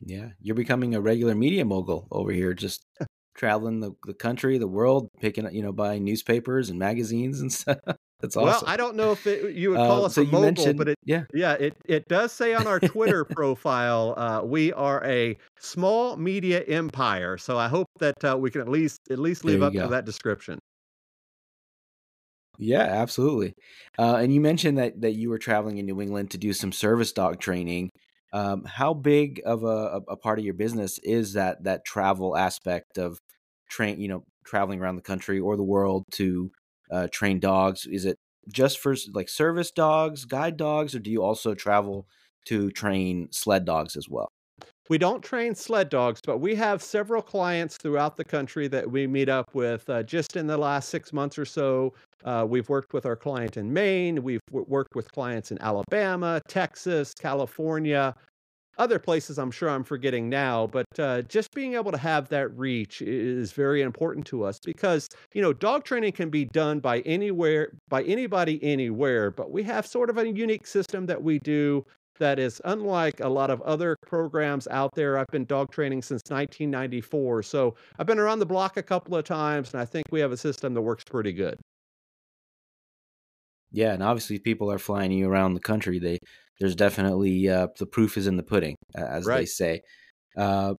yeah 0.00 0.28
you're 0.40 0.54
becoming 0.54 0.94
a 0.94 1.00
regular 1.00 1.34
media 1.34 1.64
mogul 1.64 2.06
over 2.10 2.32
here 2.32 2.54
just 2.54 2.84
traveling 3.36 3.80
the, 3.80 3.92
the 4.06 4.14
country 4.14 4.58
the 4.58 4.66
world 4.66 5.08
picking 5.20 5.46
up, 5.46 5.52
you 5.52 5.62
know 5.62 5.72
buying 5.72 6.04
newspapers 6.04 6.70
and 6.70 6.78
magazines 6.78 7.40
and 7.40 7.52
stuff 7.52 7.78
that's 8.20 8.36
awesome 8.36 8.46
well 8.46 8.62
i 8.66 8.76
don't 8.76 8.96
know 8.96 9.12
if 9.12 9.26
it, 9.26 9.54
you 9.54 9.70
would 9.70 9.76
call 9.76 10.02
uh, 10.02 10.06
us 10.06 10.14
so 10.14 10.22
a 10.22 10.24
mogul 10.26 10.74
but 10.74 10.88
it 10.88 10.98
yeah 11.04 11.24
yeah 11.34 11.52
it, 11.54 11.74
it 11.84 12.06
does 12.08 12.32
say 12.32 12.54
on 12.54 12.66
our 12.66 12.80
twitter 12.80 13.24
profile 13.36 14.14
uh, 14.16 14.42
we 14.42 14.72
are 14.72 15.04
a 15.04 15.36
small 15.58 16.16
media 16.16 16.62
empire 16.64 17.38
so 17.38 17.56
i 17.56 17.68
hope 17.68 17.86
that 17.98 18.24
uh, 18.24 18.36
we 18.38 18.50
can 18.50 18.60
at 18.60 18.68
least 18.68 18.98
at 19.10 19.18
least 19.18 19.44
live 19.44 19.62
up 19.62 19.72
go. 19.72 19.82
to 19.82 19.88
that 19.88 20.04
description 20.04 20.58
yeah, 22.58 22.82
absolutely. 22.82 23.54
Uh, 23.98 24.16
and 24.16 24.34
you 24.34 24.40
mentioned 24.40 24.78
that 24.78 25.00
that 25.00 25.12
you 25.12 25.30
were 25.30 25.38
traveling 25.38 25.78
in 25.78 25.86
New 25.86 26.00
England 26.00 26.32
to 26.32 26.38
do 26.38 26.52
some 26.52 26.72
service 26.72 27.12
dog 27.12 27.38
training. 27.38 27.90
Um, 28.32 28.64
how 28.64 28.94
big 28.94 29.40
of 29.46 29.62
a, 29.62 30.02
a 30.08 30.16
part 30.16 30.38
of 30.38 30.44
your 30.44 30.54
business 30.54 30.98
is 31.02 31.34
that 31.34 31.62
that 31.64 31.84
travel 31.84 32.36
aspect 32.36 32.98
of 32.98 33.18
train? 33.70 34.00
You 34.00 34.08
know, 34.08 34.24
traveling 34.44 34.80
around 34.80 34.96
the 34.96 35.02
country 35.02 35.38
or 35.38 35.56
the 35.56 35.62
world 35.62 36.04
to 36.14 36.50
uh, 36.90 37.08
train 37.12 37.40
dogs. 37.40 37.86
Is 37.86 38.04
it 38.04 38.16
just 38.52 38.78
for 38.78 38.96
like 39.12 39.28
service 39.28 39.70
dogs, 39.70 40.24
guide 40.24 40.56
dogs, 40.56 40.94
or 40.94 40.98
do 40.98 41.10
you 41.10 41.22
also 41.22 41.54
travel 41.54 42.06
to 42.46 42.70
train 42.70 43.28
sled 43.30 43.64
dogs 43.64 43.96
as 43.96 44.08
well? 44.08 44.28
We 44.88 44.96
don't 44.96 45.22
train 45.22 45.54
sled 45.54 45.90
dogs, 45.90 46.20
but 46.24 46.38
we 46.38 46.54
have 46.54 46.82
several 46.82 47.20
clients 47.20 47.76
throughout 47.76 48.16
the 48.16 48.24
country 48.24 48.68
that 48.68 48.90
we 48.90 49.06
meet 49.06 49.28
up 49.28 49.54
with. 49.54 49.88
Uh, 49.88 50.02
just 50.02 50.36
in 50.36 50.46
the 50.46 50.56
last 50.56 50.88
six 50.88 51.12
months 51.12 51.38
or 51.38 51.44
so, 51.44 51.92
uh, 52.24 52.46
we've 52.48 52.68
worked 52.70 52.94
with 52.94 53.04
our 53.04 53.16
client 53.16 53.58
in 53.58 53.70
Maine. 53.70 54.22
We've 54.22 54.40
w- 54.50 54.64
worked 54.66 54.94
with 54.94 55.12
clients 55.12 55.52
in 55.52 55.60
Alabama, 55.60 56.40
Texas, 56.48 57.12
California, 57.12 58.14
other 58.78 58.98
places 58.98 59.38
I'm 59.38 59.50
sure 59.50 59.68
I'm 59.68 59.84
forgetting 59.84 60.28
now, 60.28 60.66
but 60.66 60.86
uh, 60.98 61.22
just 61.22 61.52
being 61.54 61.74
able 61.74 61.92
to 61.92 61.98
have 61.98 62.28
that 62.28 62.56
reach 62.56 63.02
is 63.02 63.52
very 63.52 63.82
important 63.82 64.26
to 64.26 64.44
us 64.44 64.58
because 64.64 65.08
you 65.34 65.42
know 65.42 65.52
dog 65.52 65.84
training 65.84 66.12
can 66.12 66.30
be 66.30 66.44
done 66.46 66.80
by 66.80 67.00
anywhere 67.00 67.72
by 67.88 68.02
anybody 68.04 68.62
anywhere, 68.62 69.30
but 69.30 69.50
we 69.50 69.62
have 69.64 69.86
sort 69.86 70.10
of 70.10 70.18
a 70.18 70.28
unique 70.28 70.66
system 70.66 71.06
that 71.06 71.22
we 71.22 71.38
do 71.40 71.84
that 72.18 72.38
is 72.38 72.60
unlike 72.64 73.20
a 73.20 73.28
lot 73.28 73.50
of 73.50 73.60
other 73.62 73.96
programs 74.06 74.66
out 74.68 74.94
there. 74.94 75.18
I've 75.18 75.26
been 75.28 75.44
dog 75.44 75.70
training 75.70 76.02
since 76.02 76.22
1994. 76.28 77.44
So 77.44 77.74
I've 77.98 78.06
been 78.06 78.18
around 78.18 78.40
the 78.40 78.46
block 78.46 78.76
a 78.76 78.82
couple 78.82 79.16
of 79.16 79.24
times, 79.24 79.72
and 79.72 79.80
I 79.80 79.84
think 79.84 80.06
we 80.10 80.20
have 80.20 80.32
a 80.32 80.36
system 80.36 80.74
that 80.74 80.82
works 80.82 81.04
pretty 81.04 81.32
good. 81.32 81.58
Yeah, 83.70 83.92
and 83.92 84.02
obviously 84.02 84.38
people 84.38 84.70
are 84.72 84.78
flying 84.78 85.12
you 85.12 85.28
around 85.28 85.54
the 85.54 85.60
country. 85.60 85.98
They 85.98 86.18
there's 86.60 86.74
definitely 86.74 87.48
uh, 87.48 87.68
the 87.78 87.86
proof 87.86 88.16
is 88.16 88.26
in 88.26 88.36
the 88.36 88.42
pudding, 88.42 88.76
as 88.94 89.26
right. 89.26 89.38
they 89.38 89.46
say. 89.46 89.80
Uh, 90.36 90.74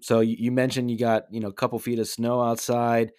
so 0.00 0.20
you, 0.20 0.36
you, 0.38 0.52
mentioned 0.52 0.90
you 0.90 0.98
got 0.98 1.24
you 1.30 1.40
know 1.40 1.48
a 1.48 1.52
couple 1.52 1.78
feet 1.78 1.98
of 1.98 2.08
snow 2.08 2.42
outside. 2.42 3.10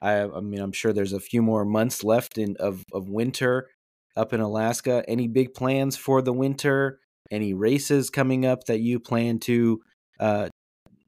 I, 0.00 0.22
I 0.22 0.40
mean, 0.40 0.60
I'm 0.60 0.72
sure 0.72 0.92
there's 0.92 1.12
a 1.12 1.20
few 1.20 1.42
more 1.42 1.64
months 1.64 2.04
left 2.04 2.38
in 2.38 2.56
of 2.58 2.82
of 2.92 3.08
winter. 3.08 3.68
up 4.16 4.32
in 4.32 4.40
Alaska. 4.40 5.04
Any 5.08 5.28
big 5.28 5.54
plans 5.54 5.96
for 5.96 6.20
the 6.22 6.32
winter? 6.32 6.98
Any 7.30 7.54
races 7.54 8.10
coming 8.10 8.44
up 8.44 8.64
that 8.64 8.80
you 8.80 9.00
plan 9.00 9.38
to 9.40 9.80
uh, 10.20 10.48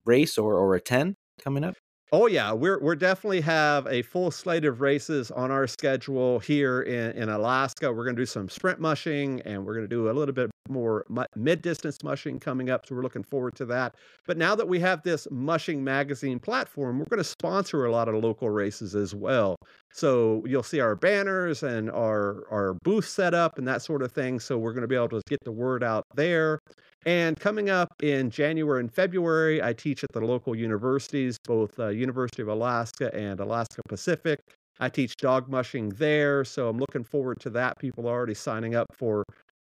race 0.07 0.39
or, 0.39 0.55
or 0.55 0.75
attend 0.75 1.17
coming 1.43 1.65
up? 1.65 1.75
Oh 2.13 2.27
yeah, 2.27 2.53
we're 2.53 2.81
we're 2.81 2.95
definitely 2.95 3.41
have 3.41 3.87
a 3.89 4.03
full 4.03 4.31
slate 4.31 4.65
of 4.65 4.81
races 4.81 5.31
on 5.31 5.51
our 5.51 5.67
schedule 5.67 6.39
here 6.39 6.83
in, 6.83 7.11
in 7.23 7.29
Alaska. 7.29 7.93
We're 7.93 8.05
going 8.05 8.15
to 8.15 8.23
do 8.23 8.27
some 8.27 8.49
sprint 8.49 8.79
mushing, 8.79 9.41
and 9.43 9.67
we're 9.67 9.75
going 9.75 9.89
to 9.89 9.95
do 9.95 10.09
a 10.09 10.13
little 10.13 10.35
bit 10.35 10.49
more 10.69 11.05
mid 11.37 11.63
distance 11.63 12.03
mushing 12.03 12.39
coming 12.41 12.71
up. 12.71 12.87
So 12.87 12.95
we're 12.95 13.03
looking 13.03 13.23
forward 13.23 13.55
to 13.57 13.67
that. 13.67 13.95
But 14.27 14.37
now 14.37 14.55
that 14.55 14.67
we 14.69 14.81
have 14.81 15.03
this 15.03 15.29
mushing 15.31 15.83
magazine 15.85 16.39
platform, 16.39 16.99
we're 16.99 17.07
going 17.07 17.19
to 17.19 17.25
sponsor 17.25 17.85
a 17.85 17.93
lot 17.93 18.09
of 18.09 18.15
local 18.23 18.51
races 18.51 18.95
as 18.95 19.15
well. 19.15 19.57
So 19.93 20.43
you'll 20.47 20.63
see 20.63 20.81
our 20.81 20.97
banners 20.97 21.63
and 21.63 21.91
our 21.91 22.45
our 22.51 22.75
booth 22.83 23.07
set 23.07 23.35
up 23.35 23.59
and 23.59 23.69
that 23.69 23.83
sort 23.83 24.03
of 24.03 24.13
thing. 24.13 24.41
So 24.41 24.59
we're 24.59 24.73
going 24.73 24.83
to 24.83 24.89
be 24.89 24.97
able 24.97 25.09
to 25.09 25.23
get 25.29 25.43
the 25.45 25.53
word 25.53 25.85
out 25.85 26.05
there. 26.15 26.59
And 27.07 27.39
coming 27.39 27.69
up 27.69 28.03
in 28.03 28.31
January 28.31 28.81
and 28.81 28.93
February, 28.93 29.63
I 29.63 29.75
teach 29.75 30.03
at 30.03 30.13
the 30.13 30.21
local 30.21 30.57
universities, 30.57 31.37
both 31.45 31.79
uh, 31.79 31.89
University 31.89 32.41
of 32.41 32.49
Alaska 32.49 33.15
and 33.15 33.41
Alaska 33.41 33.83
Pacific. 33.89 34.41
I 34.81 34.89
teach 34.89 35.17
dog 35.17 35.49
mushing 35.49 35.91
there, 35.91 36.45
so 36.45 36.69
I'm 36.69 36.79
looking 36.79 37.05
forward 37.05 37.39
to 37.41 37.51
that. 37.51 37.79
People 37.79 38.09
are 38.09 38.13
already 38.13 38.35
signing 38.35 38.75
up 38.75 38.87
for 38.93 39.25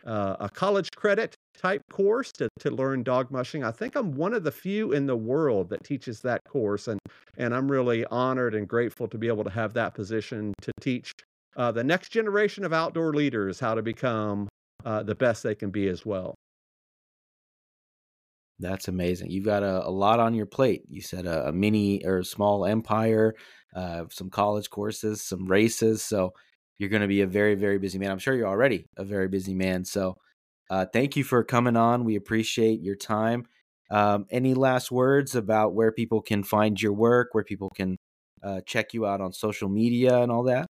uh, 0.08 0.38
a 0.40 0.50
college 0.50 0.90
credit 0.96 1.36
type 1.58 1.82
course 1.92 2.32
to, 2.32 2.48
to 2.60 2.72
learn 2.72 3.04
dog 3.04 3.30
mushing. 3.30 3.64
I 3.64 3.72
think 3.72 3.96
I'm 3.96 4.14
one 4.14 4.34
of 4.34 4.44
the 4.44 4.52
few 4.52 4.94
in 4.94 5.06
the 5.06 5.18
world 5.18 5.70
that 5.70 5.84
teaches 5.84 6.22
that 6.22 6.42
course, 6.48 6.88
and 6.88 7.00
and 7.38 7.54
I'm 7.54 7.70
really 7.70 8.06
honored 8.06 8.56
and 8.56 8.68
grateful 8.68 9.08
to 9.10 9.18
be 9.18 9.28
able 9.28 9.44
to 9.44 9.50
have 9.50 9.74
that 9.74 9.94
position 9.94 10.54
to 10.62 10.72
teach 10.82 11.12
uh, 11.56 11.72
the 11.72 11.84
next 11.84 12.10
generation 12.10 12.64
of 12.64 12.74
outdoor 12.74 13.14
leaders 13.14 13.60
how 13.60 13.76
to 13.76 13.82
become 13.82 14.48
uh, 14.86 15.04
the 15.04 15.16
best 15.16 15.44
they 15.44 15.56
can 15.56 15.70
be 15.70 15.88
as 15.88 16.06
well. 16.06 16.34
That's 18.60 18.88
amazing. 18.88 19.30
You've 19.30 19.46
got 19.46 19.62
a, 19.62 19.86
a 19.86 19.90
lot 19.90 20.20
on 20.20 20.34
your 20.34 20.48
plate. 20.48 20.84
You 20.90 21.02
said 21.02 21.26
a, 21.26 21.50
a 21.50 21.52
mini 21.52 22.04
or 22.06 22.24
small 22.24 22.66
empire, 22.66 23.36
uh, 23.76 24.06
some 24.10 24.30
college 24.30 24.70
courses, 24.70 25.22
some 25.22 25.46
races. 25.46 26.02
So 26.02 26.34
you're 26.78 26.90
going 26.90 27.02
to 27.02 27.08
be 27.08 27.22
a 27.22 27.28
very, 27.28 27.56
very 27.56 27.80
busy 27.80 27.98
man. 27.98 28.12
I'm 28.12 28.20
sure 28.20 28.36
you're 28.36 28.48
already 28.48 28.86
a 28.98 29.04
very 29.04 29.28
busy 29.28 29.54
man. 29.54 29.86
So 29.86 30.18
uh, 30.70 30.86
thank 30.92 31.16
you 31.16 31.24
for 31.24 31.44
coming 31.44 31.76
on. 31.78 32.04
We 32.04 32.16
appreciate 32.16 32.82
your 32.82 32.96
time. 32.96 33.46
Um, 33.90 34.26
any 34.30 34.54
last 34.54 34.92
words 34.92 35.36
about 35.36 35.74
where 35.74 35.92
people 35.92 36.22
can 36.22 36.44
find 36.44 36.82
your 36.82 36.94
work, 36.94 37.30
where 37.32 37.44
people 37.44 37.70
can 37.70 37.98
uh, 38.44 38.62
check 38.66 38.94
you 38.94 39.06
out 39.06 39.22
on 39.22 39.32
social 39.32 39.70
media 39.70 40.22
and 40.22 40.32
all 40.32 40.44
that? 40.44 40.68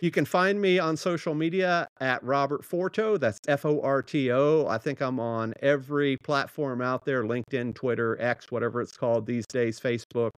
You 0.00 0.10
can 0.10 0.24
find 0.24 0.60
me 0.60 0.78
on 0.78 0.96
social 0.96 1.34
media 1.34 1.88
at 2.00 2.22
Robert 2.22 2.62
Forto. 2.62 3.18
That's 3.18 3.38
F 3.48 3.64
O 3.64 3.80
R 3.80 4.02
T 4.02 4.30
O. 4.30 4.66
I 4.66 4.78
think 4.78 5.00
I'm 5.00 5.18
on 5.18 5.54
every 5.62 6.18
platform 6.22 6.82
out 6.82 7.04
there 7.04 7.24
LinkedIn, 7.24 7.74
Twitter, 7.74 8.20
X, 8.20 8.50
whatever 8.50 8.80
it's 8.80 8.96
called 8.96 9.26
these 9.26 9.46
days, 9.46 9.80
Facebook, 9.80 10.30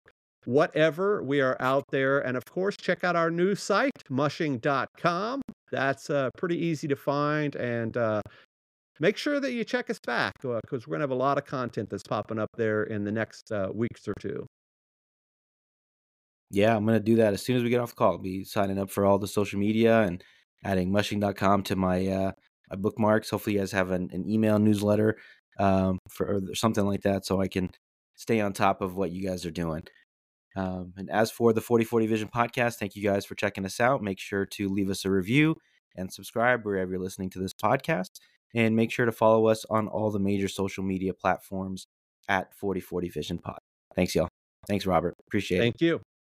whatever. 0.46 1.24
We 1.24 1.42
are 1.42 1.58
out 1.60 1.86
there. 1.92 2.20
And 2.20 2.38
of 2.38 2.46
course, 2.46 2.76
check 2.78 3.04
out 3.04 3.16
our 3.16 3.32
new 3.32 3.56
site, 3.56 3.92
mushing.com. 4.10 5.42
That's 5.72 6.10
uh, 6.10 6.30
pretty 6.38 6.58
easy 6.58 6.88
to 6.88 6.96
find. 6.96 7.56
And 7.56 7.96
uh, 7.98 8.22
make 9.00 9.18
sure 9.18 9.40
that 9.40 9.54
you 9.54 9.64
check 9.64 9.90
us 9.90 10.00
back 10.06 10.34
because 10.42 10.56
uh, 10.56 10.86
we're 10.88 10.98
going 10.98 11.00
to 11.00 11.04
have 11.04 11.12
a 11.12 11.16
lot 11.16 11.38
of 11.38 11.46
content 11.46 11.90
that's 11.90 12.04
popping 12.04 12.40
up 12.40 12.50
there 12.58 12.84
in 12.84 13.04
the 13.04 13.12
next 13.12 13.52
uh, 13.52 13.70
weeks 13.74 14.08
or 14.08 14.14
two. 14.20 14.46
Yeah, 16.54 16.76
I'm 16.76 16.86
gonna 16.86 17.00
do 17.00 17.16
that 17.16 17.34
as 17.34 17.42
soon 17.42 17.58
as 17.58 17.64
we 17.64 17.70
get 17.70 17.80
off 17.80 17.90
the 17.90 17.96
call. 17.96 18.12
I'll 18.12 18.18
be 18.20 18.44
signing 18.44 18.78
up 18.78 18.92
for 18.92 19.06
all 19.06 19.18
the 19.18 19.28
social 19.28 19.60
media 19.60 20.02
and 20.02 20.24
adding 20.64 20.92
mushing.com 20.92 21.64
to 21.64 21.76
my 21.76 22.06
uh, 22.06 22.32
my 22.70 22.76
bookmarks. 22.76 23.32
Hopefully, 23.32 23.56
you 23.56 23.60
guys 23.60 23.72
have 23.72 23.90
an, 23.90 24.10
an 24.14 24.30
email 24.30 24.60
newsletter 24.60 25.18
um, 25.58 25.98
for 26.12 26.28
or 26.28 26.54
something 26.54 26.86
like 26.86 27.02
that, 27.02 27.26
so 27.26 27.42
I 27.42 27.48
can 27.48 27.72
stay 28.16 28.40
on 28.40 28.54
top 28.54 28.82
of 28.84 28.96
what 28.96 29.12
you 29.12 29.28
guys 29.28 29.48
are 29.48 29.52
doing. 29.52 29.82
Um, 30.56 30.94
and 30.98 31.10
as 31.10 31.32
for 31.32 31.54
the 31.54 31.62
4040 31.62 32.08
Vision 32.08 32.30
podcast, 32.34 32.76
thank 32.76 32.96
you 32.96 33.04
guys 33.04 33.26
for 33.26 33.36
checking 33.36 33.66
us 33.66 33.80
out. 33.80 34.04
Make 34.04 34.20
sure 34.20 34.46
to 34.46 34.70
leave 34.70 34.90
us 34.90 35.06
a 35.06 35.10
review 35.10 35.56
and 35.96 36.12
subscribe 36.12 36.66
wherever 36.66 36.92
you're 36.92 37.00
listening 37.00 37.30
to 37.32 37.40
this 37.40 37.54
podcast. 37.54 38.20
And 38.56 38.76
make 38.76 38.92
sure 38.92 39.06
to 39.06 39.12
follow 39.12 39.48
us 39.48 39.66
on 39.70 39.88
all 39.88 40.12
the 40.12 40.20
major 40.20 40.48
social 40.48 40.84
media 40.84 41.14
platforms 41.14 41.88
at 42.30 42.54
4040 42.56 43.10
Vision 43.10 43.38
Pod. 43.40 43.58
Thanks, 43.96 44.14
y'all. 44.14 44.30
Thanks, 44.68 44.86
Robert. 44.86 45.16
Appreciate 45.28 45.60
Thank 45.60 45.76
it. 45.76 45.80
Thank 45.80 45.82
you. 45.82 46.13